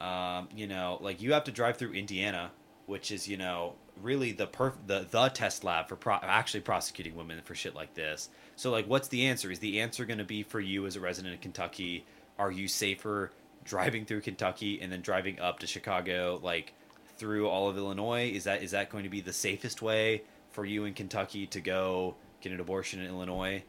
[0.00, 2.50] um, you know, like you have to drive through Indiana,
[2.86, 7.16] which is you know really the perf- the the test lab for pro- actually prosecuting
[7.16, 8.28] women for shit like this.
[8.56, 9.50] So like, what's the answer?
[9.50, 12.04] Is the answer going to be for you as a resident of Kentucky?
[12.38, 13.30] Are you safer
[13.64, 16.74] driving through Kentucky and then driving up to Chicago, like
[17.16, 18.30] through all of Illinois?
[18.30, 21.60] Is that is that going to be the safest way for you in Kentucky to
[21.60, 23.64] go get an abortion in Illinois?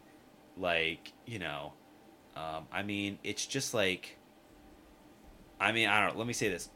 [0.57, 1.73] Like, you know,
[2.35, 4.17] um, I mean, it's just like,
[5.59, 6.19] I mean, I don't know.
[6.19, 6.69] Let me say this.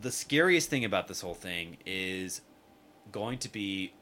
[0.00, 2.42] The scariest thing about this whole thing is
[3.12, 3.94] going to be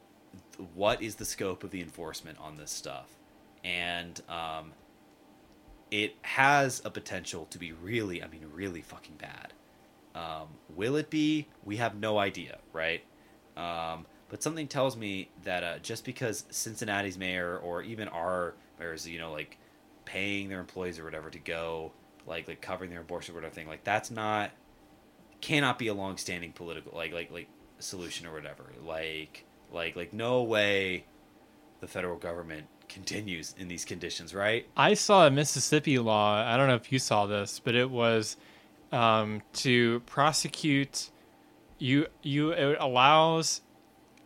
[0.74, 3.16] what is the scope of the enforcement on this stuff,
[3.62, 4.72] and um,
[5.90, 9.52] it has a potential to be really, I mean, really fucking bad.
[10.14, 11.48] Um, will it be?
[11.64, 13.02] We have no idea, right?
[13.56, 19.06] Um, but something tells me that uh, just because Cincinnati's mayor or even our mayors,
[19.06, 19.58] you know, like
[20.04, 21.92] paying their employees or whatever to go,
[22.26, 24.50] like like covering their abortion or whatever thing, like that's not
[25.40, 27.48] cannot be a long-standing political like like like
[27.78, 28.64] solution or whatever.
[28.84, 31.04] Like like like no way
[31.80, 34.66] the federal government continues in these conditions, right?
[34.76, 36.44] I saw a Mississippi law.
[36.44, 38.36] I don't know if you saw this, but it was
[38.94, 41.10] um, to prosecute
[41.78, 42.06] you.
[42.22, 43.60] You it allows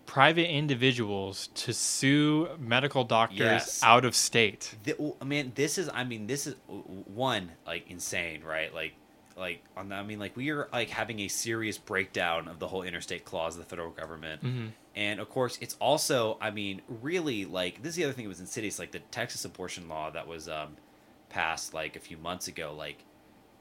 [0.07, 3.83] private individuals to sue medical doctors Yes.
[3.83, 4.75] out of state.
[4.85, 8.73] The, man, this is I mean this is one like insane, right?
[8.75, 8.95] Like
[9.37, 12.67] like on the, I mean like we are like having a serious breakdown of the
[12.69, 14.43] whole interstate clause of the federal government.
[14.43, 14.71] Mhm.
[14.97, 18.31] And of course, it's also I mean really like this is the other thing that
[18.31, 20.77] was insidious like the Texas abortion law that was um
[21.29, 23.05] passed like a few months ago like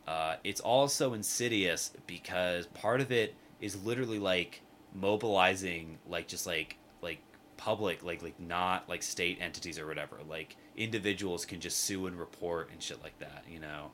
[0.08, 4.62] uh, it's also insidious because part of it is literally like
[4.94, 7.20] mobilizing like just like like
[7.58, 10.18] public like like not like state entities or whatever.
[10.28, 13.92] Like individuals can just sue and report and shit like that you know?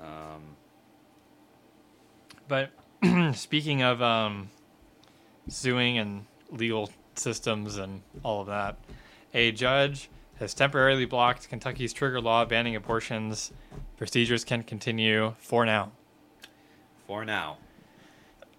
[0.00, 0.56] Um
[2.46, 2.70] But
[3.34, 4.48] speaking of um,
[5.48, 8.76] suing and legal systems and all of that,
[9.34, 10.08] a judge
[10.42, 13.52] has temporarily blocked Kentucky's trigger law banning abortions.
[13.96, 15.92] Procedures can continue for now.
[17.06, 17.58] for now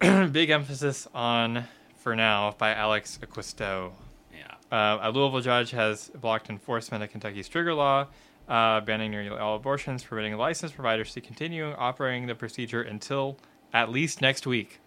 [0.00, 1.64] Big emphasis on
[1.96, 3.92] for now by Alex Acquisto.
[4.34, 8.06] yeah Uh, a Louisville judge has blocked enforcement of Kentucky's trigger law
[8.48, 13.36] uh, banning nearly all abortions, permitting licensed providers to continue operating the procedure until
[13.74, 14.80] at least next week.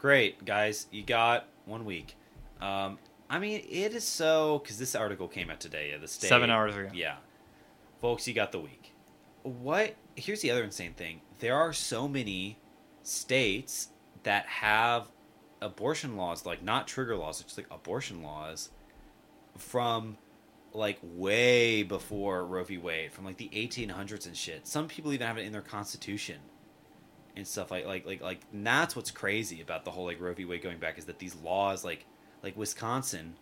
[0.00, 0.88] Great, guys.
[0.90, 2.16] You got one week.
[2.60, 2.98] Um,
[3.30, 5.90] I mean, it is so because this article came out today.
[5.92, 6.90] Yeah, the state Seven hours ago.
[6.92, 7.16] Yeah,
[8.00, 8.92] folks, you got the week.
[9.44, 9.94] What?
[10.16, 11.20] Here's the other insane thing.
[11.38, 12.58] There are so many
[13.04, 13.88] states
[14.24, 15.06] that have
[15.62, 18.70] abortion laws, like not trigger laws, it's like abortion laws,
[19.56, 20.18] from
[20.72, 22.78] like way before Roe v.
[22.78, 24.66] Wade, from like the 1800s and shit.
[24.66, 26.38] Some people even have it in their constitution
[27.36, 30.34] and stuff like like like like and that's what's crazy about the whole like Roe
[30.34, 30.44] v.
[30.44, 32.06] Wade going back is that these laws like
[32.42, 33.34] like Wisconsin,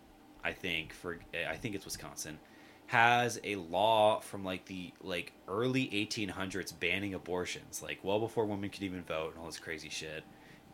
[0.43, 2.39] I think for I think it's Wisconsin,
[2.87, 8.69] has a law from like the like early 1800s banning abortions, like well before women
[8.69, 10.23] could even vote and all this crazy shit.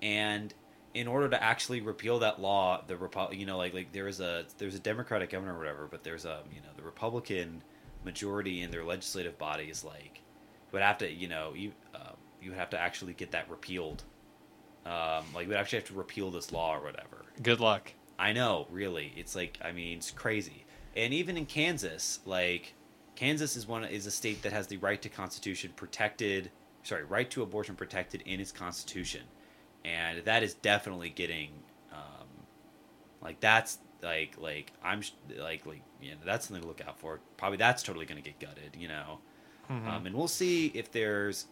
[0.02, 0.54] And
[0.94, 4.20] in order to actually repeal that law, the Repu- you know like like there is
[4.22, 7.62] a there's a Democratic governor or whatever, but there's a you know the Republican
[8.04, 10.22] majority in their legislative body is like
[10.72, 12.12] would have to you know you uh,
[12.42, 14.04] you would have to actually get that repealed.
[14.86, 17.26] Um, like you would actually have to repeal this law or whatever.
[17.42, 17.92] Good luck.
[18.18, 19.14] I know, really.
[19.16, 20.66] It's like I mean, it's crazy.
[20.96, 22.74] And even in Kansas, like
[23.16, 26.52] Kansas is one is a state that has the right to constitution protected,
[26.84, 29.22] sorry, right to abortion protected in its constitution.
[29.84, 31.50] And that is definitely getting
[31.92, 32.28] um
[33.22, 35.02] like that's like like I'm
[35.38, 37.20] like like you know, that's something to look out for.
[37.38, 39.20] Probably that's totally going to get gutted, you know.
[39.70, 39.88] Mhm.
[39.88, 41.48] Um, and we'll see if there's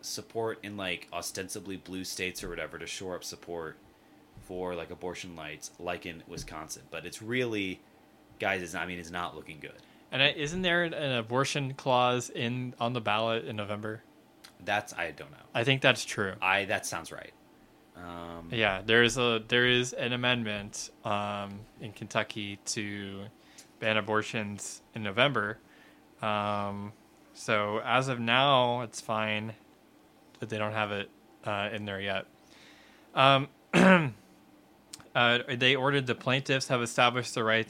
[0.00, 3.76] support in like ostensibly blue states or whatever to shore up support
[4.48, 6.82] for like abortion rights, like in Wisconsin.
[6.90, 7.80] But it's really,
[8.40, 9.74] guys, it's I mean, it's not looking good.
[10.10, 14.02] and uh, isn't there an- abortion clause in on the ballot in November?
[14.64, 15.36] That's I don't know.
[15.54, 16.32] I think that's true.
[16.40, 17.32] I that sounds right.
[17.96, 23.24] Um, Yeah, there's a there is an amendment um, in Kentucky to
[23.80, 25.58] ban abortions in November.
[26.22, 26.92] Um,
[27.34, 29.52] so as of now, it's fine
[30.40, 31.10] that they don't have it
[31.44, 32.24] uh, in there yet.
[35.14, 37.68] Uh, they ordered the plaintiffs have established the right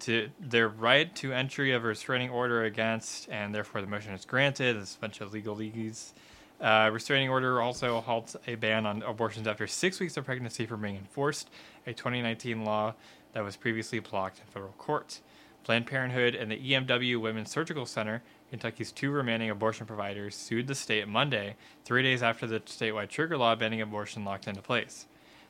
[0.00, 4.24] to their right to entry of a restraining order against, and therefore the motion is
[4.24, 4.76] granted.
[4.76, 6.12] There's a bunch of legal legalese.
[6.60, 10.82] Uh, restraining order also halts a ban on abortions after six weeks of pregnancy from
[10.82, 11.48] being enforced,
[11.86, 12.94] a 2019 law
[13.32, 15.20] that was previously blocked in federal court.
[15.64, 20.74] Planned Parenthood and the EMW Women's Surgical Center, Kentucky's two remaining abortion providers, sued the
[20.74, 25.06] state Monday, three days after the statewide trigger law banning abortion locked into place.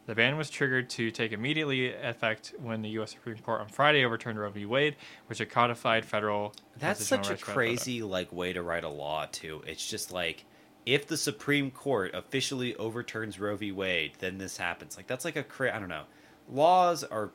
[0.07, 3.13] The ban was triggered to take immediately effect when the U.S.
[3.13, 4.67] Supreme Court on Friday overturned Roe v.
[4.67, 4.97] Wade,
[5.27, 6.53] which had codified federal.
[6.79, 9.63] That's such a crazy like way to write a law too.
[9.67, 10.45] It's just like
[10.87, 13.71] if the Supreme Court officially overturns Roe v.
[13.73, 14.97] Wade, then this happens.
[14.97, 16.05] Like that's like a cra- I don't know.
[16.51, 17.31] Laws are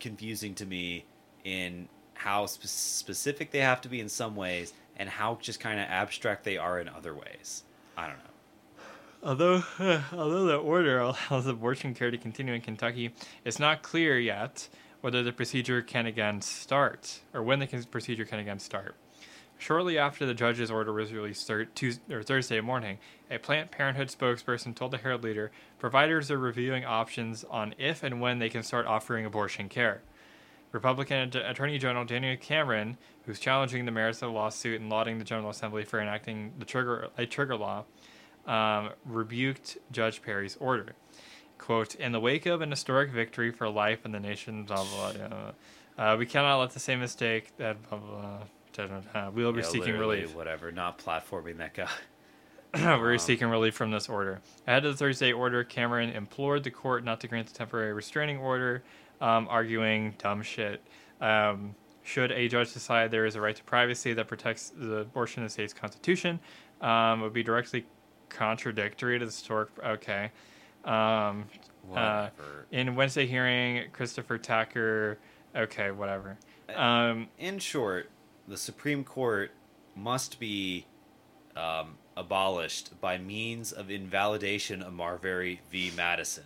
[0.00, 1.04] confusing to me
[1.44, 5.78] in how spe- specific they have to be in some ways and how just kind
[5.78, 7.62] of abstract they are in other ways.
[7.96, 8.30] I don't know.
[9.26, 9.64] Although,
[10.12, 13.12] although the order allows abortion care to continue in Kentucky,
[13.44, 14.68] it's not clear yet
[15.00, 18.94] whether the procedure can again start or when the procedure can again start.
[19.58, 22.98] Shortly after the judge's order was released thir- Tuesday, or Thursday morning,
[23.28, 25.50] a Planned Parenthood spokesperson told the Herald Leader
[25.80, 30.02] providers are reviewing options on if and when they can start offering abortion care.
[30.70, 35.18] Republican At- Attorney General Daniel Cameron, who's challenging the merits of the lawsuit and lauding
[35.18, 37.84] the General Assembly for enacting the trigger a trigger law,
[38.46, 40.94] um, rebuked Judge Perry's order.
[41.58, 45.12] Quote, in the wake of an historic victory for life and the nation, blah, blah,
[45.12, 45.52] blah,
[45.98, 48.38] uh, we cannot let the same mistake that, blah, blah,
[48.74, 49.30] da, da, da.
[49.30, 50.34] we will be Yeah, seeking relief.
[50.34, 50.70] Whatever.
[50.70, 51.88] Not platforming that guy.
[52.74, 54.40] We're Um, seeking relief from this order.
[54.66, 58.36] Ahead of the Thursday order, Cameron implored the court not to grant the temporary restraining
[58.38, 58.82] order,
[59.22, 60.82] um, arguing dumb shit.
[61.22, 65.42] Um, should a judge decide there is a right to privacy that protects the abortion
[65.42, 66.38] in the state's constitution,
[66.82, 67.86] um, it would be directly
[68.28, 69.68] contradictory to the historic.
[69.84, 70.30] Okay.
[70.84, 71.44] Um,
[71.92, 72.66] uh, Whatever.
[72.70, 75.18] in Wednesday hearing, Christopher Tacker.
[75.54, 76.36] Okay, whatever.
[76.74, 78.10] Um, in short,
[78.48, 79.52] the Supreme Court
[79.94, 80.86] must be
[81.56, 85.90] um, abolished by means of invalidation of Marbury v.
[85.96, 86.44] Madison.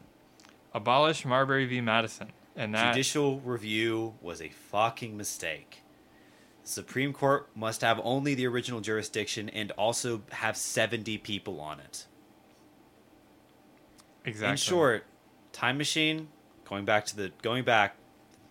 [0.74, 1.80] abolish Marbury v.
[1.80, 5.82] Madison, and that Judicial review was a fucking mistake.
[6.70, 12.06] Supreme Court must have only the original jurisdiction and also have 70 people on it.
[14.24, 14.52] exactly.
[14.52, 15.04] In short,
[15.52, 16.28] time machine,
[16.64, 17.96] going back to the going back,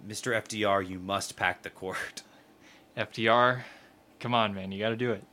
[0.05, 0.33] Mr.
[0.33, 2.23] FDR, you must pack the court.
[2.97, 3.61] FDR,
[4.19, 5.23] come on, man, you got to do it.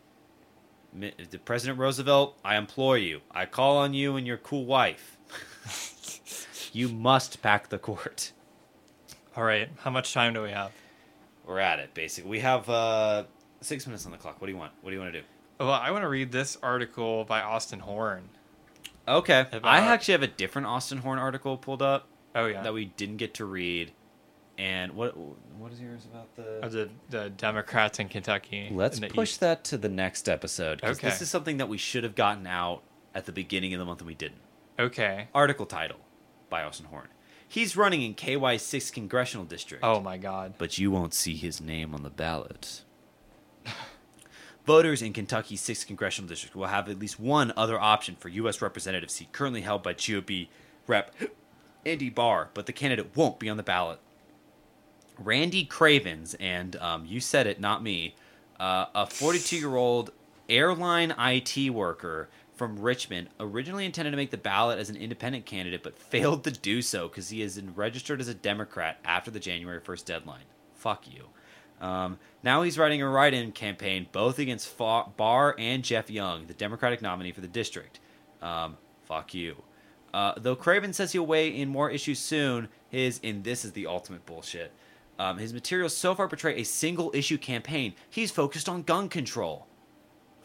[1.30, 3.20] The President Roosevelt, I implore you.
[3.30, 5.18] I call on you and your cool wife.
[6.72, 8.32] you must pack the court.
[9.36, 10.72] All right, how much time do we have?
[11.46, 12.30] We're at it, basically.
[12.30, 13.24] We have uh
[13.60, 14.40] Six minutes on the clock.
[14.40, 14.72] What do you want?
[14.82, 15.26] What do you want to do?
[15.58, 18.28] Well, I want to read this article by Austin Horn.
[19.08, 19.46] Okay.
[19.50, 22.84] About- I actually have a different Austin Horn article pulled up Oh yeah, that we
[22.84, 23.92] didn't get to read.
[24.58, 26.64] And what what is yours about the?
[26.64, 28.68] of the the Democrats in Kentucky.
[28.72, 29.40] Let's in push East.
[29.40, 32.82] that to the next episode because this is something that we should have gotten out
[33.14, 34.40] at the beginning of the month and we didn't.
[34.78, 35.28] Okay.
[35.34, 35.98] Article title
[36.50, 37.08] by Austin Horn.
[37.48, 39.84] He's running in KY's 6th congressional district.
[39.84, 40.54] Oh my God.
[40.58, 42.82] but you won't see his name on the ballot.
[44.66, 48.60] Voters in Kentucky's 6th congressional district will have at least one other option for U.S.
[48.60, 50.48] representative seat currently held by GOP
[50.86, 51.14] Rep.
[51.86, 54.00] Andy Barr, but the candidate won't be on the ballot.
[55.18, 58.16] Randy Cravens, and um, you said it, not me,
[58.58, 60.10] uh, a 42 year old
[60.48, 65.82] airline IT worker from Richmond, originally intended to make the ballot as an independent candidate,
[65.82, 69.80] but failed to do so because he is registered as a Democrat after the January
[69.80, 70.44] 1st deadline.
[70.74, 71.28] Fuck you.
[71.80, 76.46] Um, now he's writing a write in campaign both against Fa- Barr and Geoff Young,
[76.46, 78.00] the Democratic nominee for the district.
[78.40, 79.62] Um, fuck you.
[80.14, 83.86] Uh, though Craven says he'll weigh in more issues soon, his, and this is the
[83.86, 84.72] ultimate bullshit,
[85.18, 87.94] um, his materials so far portray a single issue campaign.
[88.08, 89.66] He's focused on gun control.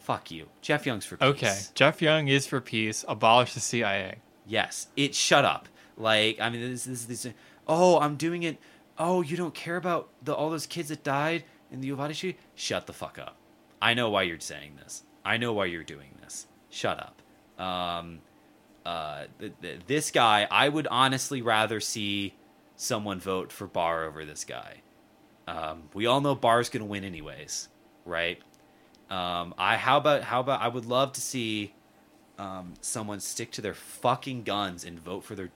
[0.02, 0.48] Fuck you.
[0.60, 1.28] Geoff Young's for peace.
[1.28, 1.58] Okay.
[1.74, 3.04] Geoff Young is for peace.
[3.06, 4.16] Abolish the CIA.
[4.46, 4.88] Yes.
[4.96, 5.68] It shut up.
[5.96, 7.34] Like, I mean, this, this, is this,
[7.68, 8.58] oh, I'm doing it.
[8.98, 12.40] Oh, you don't care about the all those kids that died in the Uvalde shooting?
[12.54, 13.36] Shut the fuck up.
[13.80, 15.04] I know why you're saying this.
[15.24, 16.46] I know why you're doing this.
[16.68, 17.22] Shut up.
[17.64, 18.20] Um,
[18.84, 22.34] uh, th- th- this guy, I would honestly rather see
[22.76, 24.82] someone vote for Barr over this guy.
[25.46, 27.68] Um, we all know Barr's gonna win anyways,
[28.04, 28.40] right?
[29.12, 31.74] Um, I how about how about I would love to see
[32.38, 35.50] um, someone stick to their fucking guns and vote for their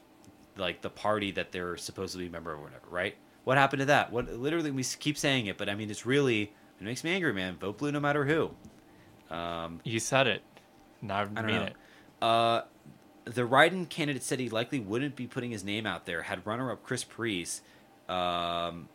[0.57, 3.15] like the party that they're supposed to be a member of or whatever, right?
[3.45, 4.13] What happened to that?
[4.13, 7.33] What literally we keep saying it, but I mean it's really it makes me angry,
[7.33, 7.57] man.
[7.57, 8.51] Vote blue no matter who.
[9.35, 10.43] Um, You said it.
[11.01, 11.63] Now I I don't mean know.
[11.65, 11.77] it.
[12.23, 12.63] uh,
[13.25, 16.83] the write-in candidate said he likely wouldn't be putting his name out there had runner-up
[16.85, 17.61] Chris Preece,
[18.09, 18.89] um,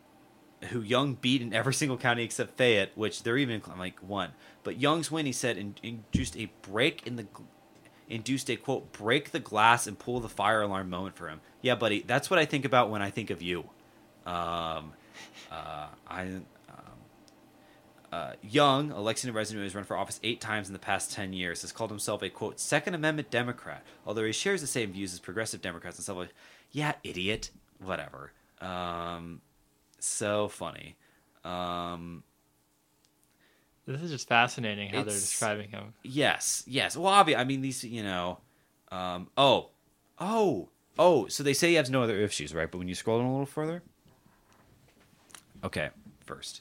[0.70, 4.30] who Young beat in every single county except Fayette, which they're even like one.
[4.62, 7.26] But Young's win, he said, in, induced a break in the
[8.08, 11.40] induced a quote break the glass and pull the fire alarm moment for him.
[11.62, 13.60] Yeah, buddy, that's what I think about when I think of you.
[14.26, 14.92] Um,
[15.50, 16.42] uh, I um,
[18.12, 21.12] uh, Young, a Lexington resident who has run for office eight times in the past
[21.12, 24.92] 10 years, has called himself a, quote, Second Amendment Democrat, although he shares the same
[24.92, 26.34] views as progressive Democrats and stuff like
[26.70, 27.50] Yeah, idiot.
[27.82, 28.32] Whatever.
[28.60, 29.40] Um,
[30.06, 30.96] so funny.
[31.44, 32.22] Um,
[33.86, 35.94] This is just fascinating how they're describing him.
[36.02, 36.96] yes, yes.
[36.96, 38.38] Well, obviously, I mean, these, you know,
[38.90, 39.70] um, oh,
[40.18, 42.70] oh, oh, so they say he has no other issues, right?
[42.70, 43.82] But when you scroll down a little further,
[45.64, 45.90] okay,
[46.24, 46.60] first.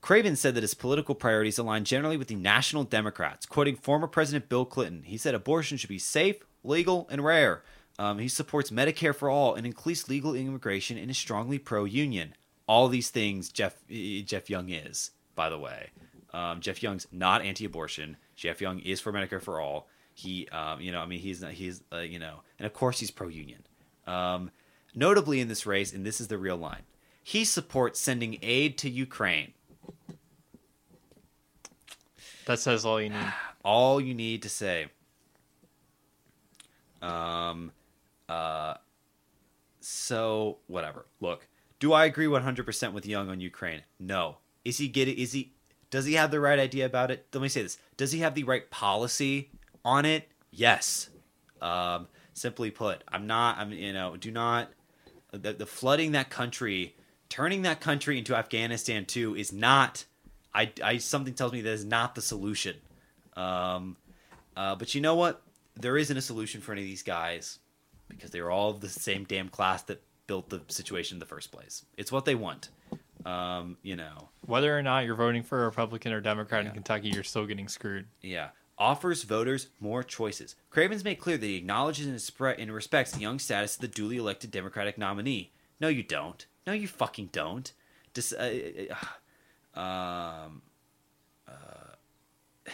[0.00, 3.46] Craven said that his political priorities align generally with the National Democrats.
[3.46, 7.62] Quoting former President Bill Clinton, he said abortion should be safe, legal, and rare.
[7.98, 12.34] Um, he supports Medicare for all and increased legal immigration and is strongly pro-union.
[12.66, 15.90] All these things Geoff Geoff Young is, by the way.
[16.32, 18.16] Um, Geoff Young's not anti-abortion.
[18.34, 19.88] Geoff Young is for Medicare for all.
[20.14, 22.98] He, um, you know, I mean, he's not, he's, uh, you know, and of course
[22.98, 23.64] he's pro-union.
[24.06, 24.50] Um,
[24.94, 26.82] notably in this race, and this is the real line,
[27.22, 29.52] he supports sending aid to Ukraine.
[32.46, 33.32] That says all you need.
[33.64, 34.86] all you need to say.
[37.00, 37.72] Um,
[38.28, 38.74] uh,
[39.80, 41.06] so whatever.
[41.20, 41.48] Look,
[41.78, 43.82] do I agree one hundred percent with Young on Ukraine?
[43.98, 44.38] No.
[44.64, 45.16] Is he getting?
[45.16, 45.52] Is he?
[45.90, 47.26] Does he have the right idea about it?
[47.32, 49.50] Let me say this: Does he have the right policy
[49.84, 50.28] on it?
[50.50, 51.10] Yes.
[51.60, 53.58] Um, simply put, I'm not.
[53.58, 54.70] I'm you know, do not
[55.32, 56.96] the, the flooding that country,
[57.28, 60.04] turning that country into Afghanistan too is not.
[60.54, 62.76] I, I something tells me that is not the solution.
[63.36, 63.96] Um,
[64.56, 65.42] uh, but you know what?
[65.76, 67.58] There isn't a solution for any of these guys
[68.16, 71.52] because they're all of the same damn class that built the situation in the first
[71.52, 71.84] place.
[71.96, 72.70] It's what they want.
[73.26, 76.68] Um, you know, Whether or not you're voting for a Republican or Democrat Yeah.
[76.70, 78.06] in Kentucky, you're still getting screwed.
[78.20, 78.48] yeah.
[78.76, 80.56] Offers voters more choices.
[80.68, 84.50] Cravens made clear that he acknowledges and respects the young status of the duly elected
[84.50, 85.52] Democratic nominee.
[85.78, 86.44] No, you don't.
[86.66, 87.72] No, you fucking don't.
[88.14, 88.88] Dis- uh,
[89.76, 90.62] uh, um,
[91.46, 91.52] uh,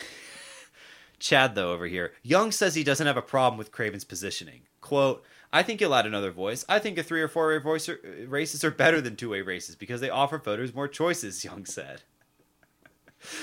[1.19, 2.13] Chad, though, over here.
[2.23, 4.63] Young says he doesn't have a problem with Craven's positioning.
[4.81, 5.23] Quote,
[5.53, 6.65] I think you'll add another voice.
[6.69, 7.99] I think a three or four way voice are,
[8.29, 12.03] races are better than two way races because they offer voters more choices, Young said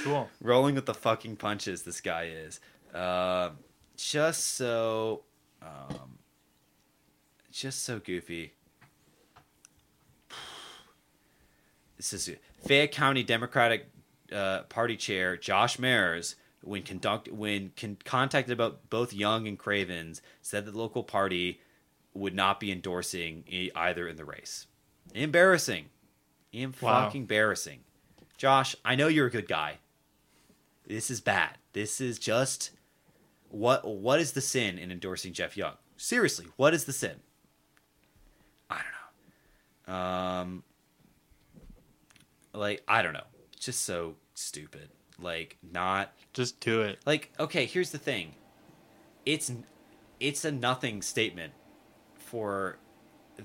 [0.03, 0.29] Cool.
[0.41, 2.59] rolling with the fucking punches this guy is
[2.95, 3.49] uh,
[3.97, 5.23] just so
[5.61, 6.17] um,
[7.51, 8.53] just so goofy
[11.97, 12.29] this is
[12.65, 13.87] Fayette County Democratic
[14.31, 20.21] uh, Party chair Josh Mayers, when conduct when con- contacted about both Young and Cravens,
[20.41, 21.59] said that the local party
[22.17, 23.43] would not be endorsing
[23.75, 24.67] either in the race.
[25.13, 25.85] Embarrassing,
[26.53, 27.05] Em Wow.
[27.05, 27.79] fucking embarrassing.
[28.37, 29.77] Josh, I know you're a good guy.
[30.85, 31.57] This is bad.
[31.73, 32.71] This is just
[33.49, 35.73] what what is the sin in endorsing Geoff Young?
[35.97, 37.17] Seriously, what is the sin?
[38.69, 38.81] I
[39.87, 39.93] don't know.
[39.93, 40.63] Um
[42.53, 43.23] like I don't know.
[43.59, 44.89] Just so stupid.
[45.19, 46.99] Like not Just do it.
[47.05, 48.33] like okay, here's the thing.
[49.25, 49.51] It's
[50.19, 51.53] it's a nothing statement
[52.27, 52.77] for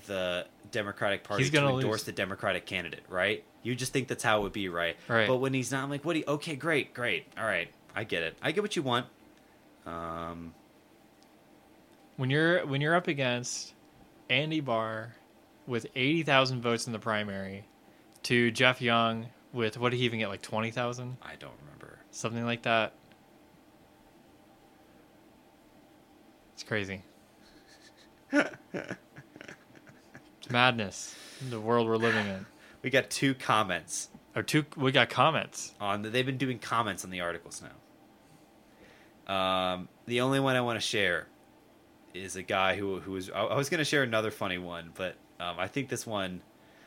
[0.07, 2.05] the Democratic Party He's to endorse lose.
[2.05, 3.45] the Democratic candidate, right?
[3.63, 4.97] You just think that's how it would be, right?
[5.09, 5.29] Right.
[5.29, 7.27] But when he's not, I'm like, what do you, okay, great, great.
[7.39, 7.69] All right.
[7.95, 8.37] I get it.
[8.43, 9.07] I get what you want.
[9.87, 10.55] Um,
[12.17, 13.75] When you're when you're up against
[14.31, 15.15] Andy Barr
[15.67, 17.65] with eighty thousand votes in the primary,
[18.25, 21.99] to Geoff Young with what did he even get like twenty thousand, I don't remember.
[22.11, 22.95] something like that.
[26.55, 27.03] It's crazy.
[28.33, 28.47] It's
[30.51, 31.15] madness.
[31.51, 32.47] The world we're living in.
[32.83, 34.65] We got two comments Or two.
[34.77, 35.75] We got comments.
[35.81, 39.33] on they've been doing comments on the articles now.
[39.33, 41.29] Um, the only one I want to share
[42.15, 44.91] is a guy who who was I I was going to share another funny one,
[44.95, 46.43] but um, I think this one.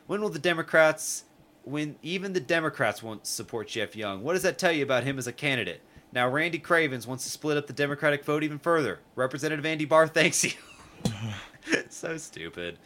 [0.08, 1.24] When will the Democrats?
[1.64, 5.18] When even the Democrats won't support Geoff Young, what does that tell you about him
[5.18, 5.82] as a candidate?
[6.12, 9.00] Now Randy Cravens wants to split up the Democratic vote even further.
[9.16, 10.52] Representative Andy Barr thanks you.
[11.90, 12.78] so stupid.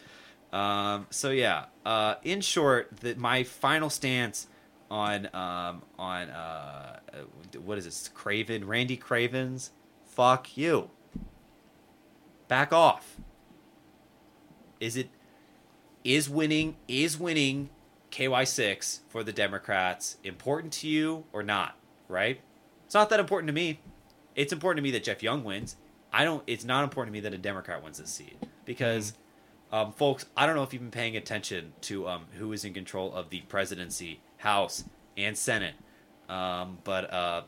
[0.52, 4.48] Um, so yeah, uh, in short, that my final stance
[4.90, 8.08] on um, on uh, uh, what is this?
[8.08, 9.70] Craven, Randy Cravens.
[10.04, 10.90] Fuck you.
[12.48, 13.16] Back off.
[14.80, 15.10] Is it
[16.02, 17.70] is winning is winning
[18.10, 21.76] KY six for the Democrats important to you or not?
[22.08, 22.40] Right?
[22.86, 23.80] It's not that important to me.
[24.34, 25.76] It's important to me that Geoff Young wins.
[26.12, 26.42] I don't.
[26.46, 29.14] It's not important to me that a Democrat wins this seat because,
[29.72, 32.74] um, folks, I don't know if you've been paying attention to um, who is in
[32.74, 34.84] control of the presidency, House,
[35.16, 35.74] and Senate,
[36.28, 37.42] um, but uh,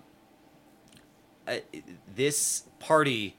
[1.46, 1.56] uh,
[2.14, 3.36] this party,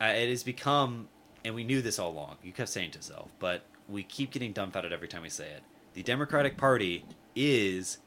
[0.00, 1.08] uh, it has become,
[1.44, 2.36] and we knew this all along.
[2.42, 5.62] You kept saying to yourself, but we keep getting dumbfounded every time we say it.
[5.94, 7.98] The Democratic Party is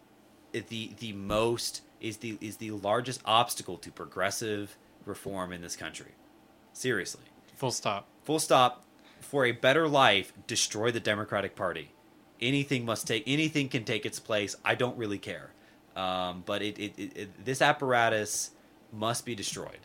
[0.53, 6.11] the the most is the is the largest obstacle to progressive reform in this country.
[6.73, 7.23] Seriously.
[7.55, 8.07] Full stop.
[8.23, 8.83] Full stop.
[9.21, 11.91] For a better life, destroy the Democratic Party.
[12.41, 13.23] Anything must take.
[13.25, 14.55] Anything can take its place.
[14.65, 15.51] I don't really care.
[15.95, 18.51] Um, but it, it, it, this apparatus
[18.91, 19.79] must be destroyed.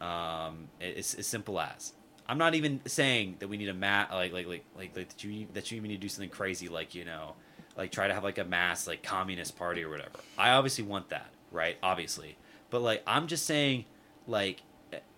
[0.00, 1.92] Um, it- it's as simple as.
[2.28, 5.22] I'm not even saying that we need a mat like like like like, like that
[5.24, 7.34] you that you even need to do something crazy like you know
[7.76, 10.10] like try to have like a mass like communist party or whatever.
[10.36, 11.76] I obviously want that, right?
[11.84, 12.36] Obviously.
[12.68, 13.84] But like I'm just saying
[14.26, 14.62] like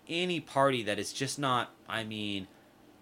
[0.07, 2.47] any party that is just not I mean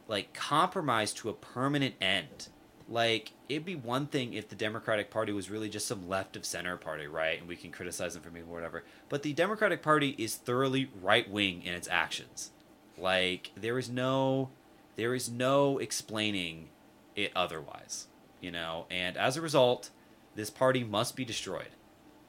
[0.07, 2.47] like compromised to a permanent end.
[2.89, 6.45] Like it'd be one thing if the Democratic Party was really just some left of
[6.45, 7.39] center party, right?
[7.39, 8.83] And we can criticize them for being whatever.
[9.09, 12.51] But the Democratic Party is thoroughly right wing in its actions.
[12.97, 14.49] Like there is no
[14.95, 16.69] there is no explaining
[17.15, 18.07] it otherwise,
[18.41, 18.85] you know.
[18.89, 19.89] And as a result,
[20.35, 21.69] this party must be destroyed.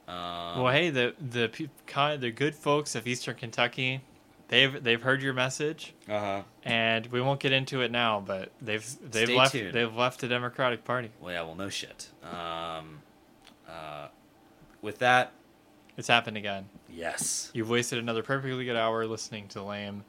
[0.09, 1.69] Um, well, hey, the the
[2.17, 4.01] the good folks of Eastern Kentucky,
[4.47, 6.41] they've they've heard your message, uh-huh.
[6.63, 8.19] and we won't get into it now.
[8.25, 9.73] But they've they've Stay left tuned.
[9.73, 11.11] they've left the Democratic Party.
[11.21, 12.09] Well, yeah, well, no shit.
[12.23, 13.01] Um,
[13.69, 14.07] uh,
[14.81, 15.31] with that,
[15.97, 16.69] It's happened again.
[16.89, 17.51] yes.
[17.53, 20.05] You've wasted another perfectly good hour listening to Lame.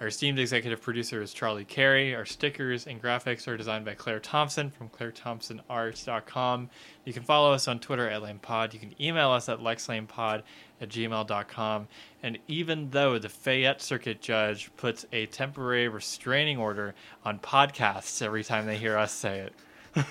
[0.00, 2.14] Our esteemed executive producer is Charlie Carey.
[2.14, 6.70] Our stickers and graphics are designed by Claire Thompson from clairethompsonart.com.
[7.04, 8.72] You can follow us on Twitter at LamePod.
[8.72, 10.42] You can email us at lexlamepod
[10.80, 11.88] at gmail.com.
[12.22, 16.94] And even though the Fayette Circuit Judge puts a temporary restraining order
[17.26, 19.52] on podcasts every time they hear us say it,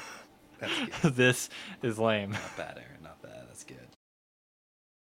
[1.03, 1.49] this
[1.81, 2.31] is lame.
[2.31, 2.98] not bad, Aaron.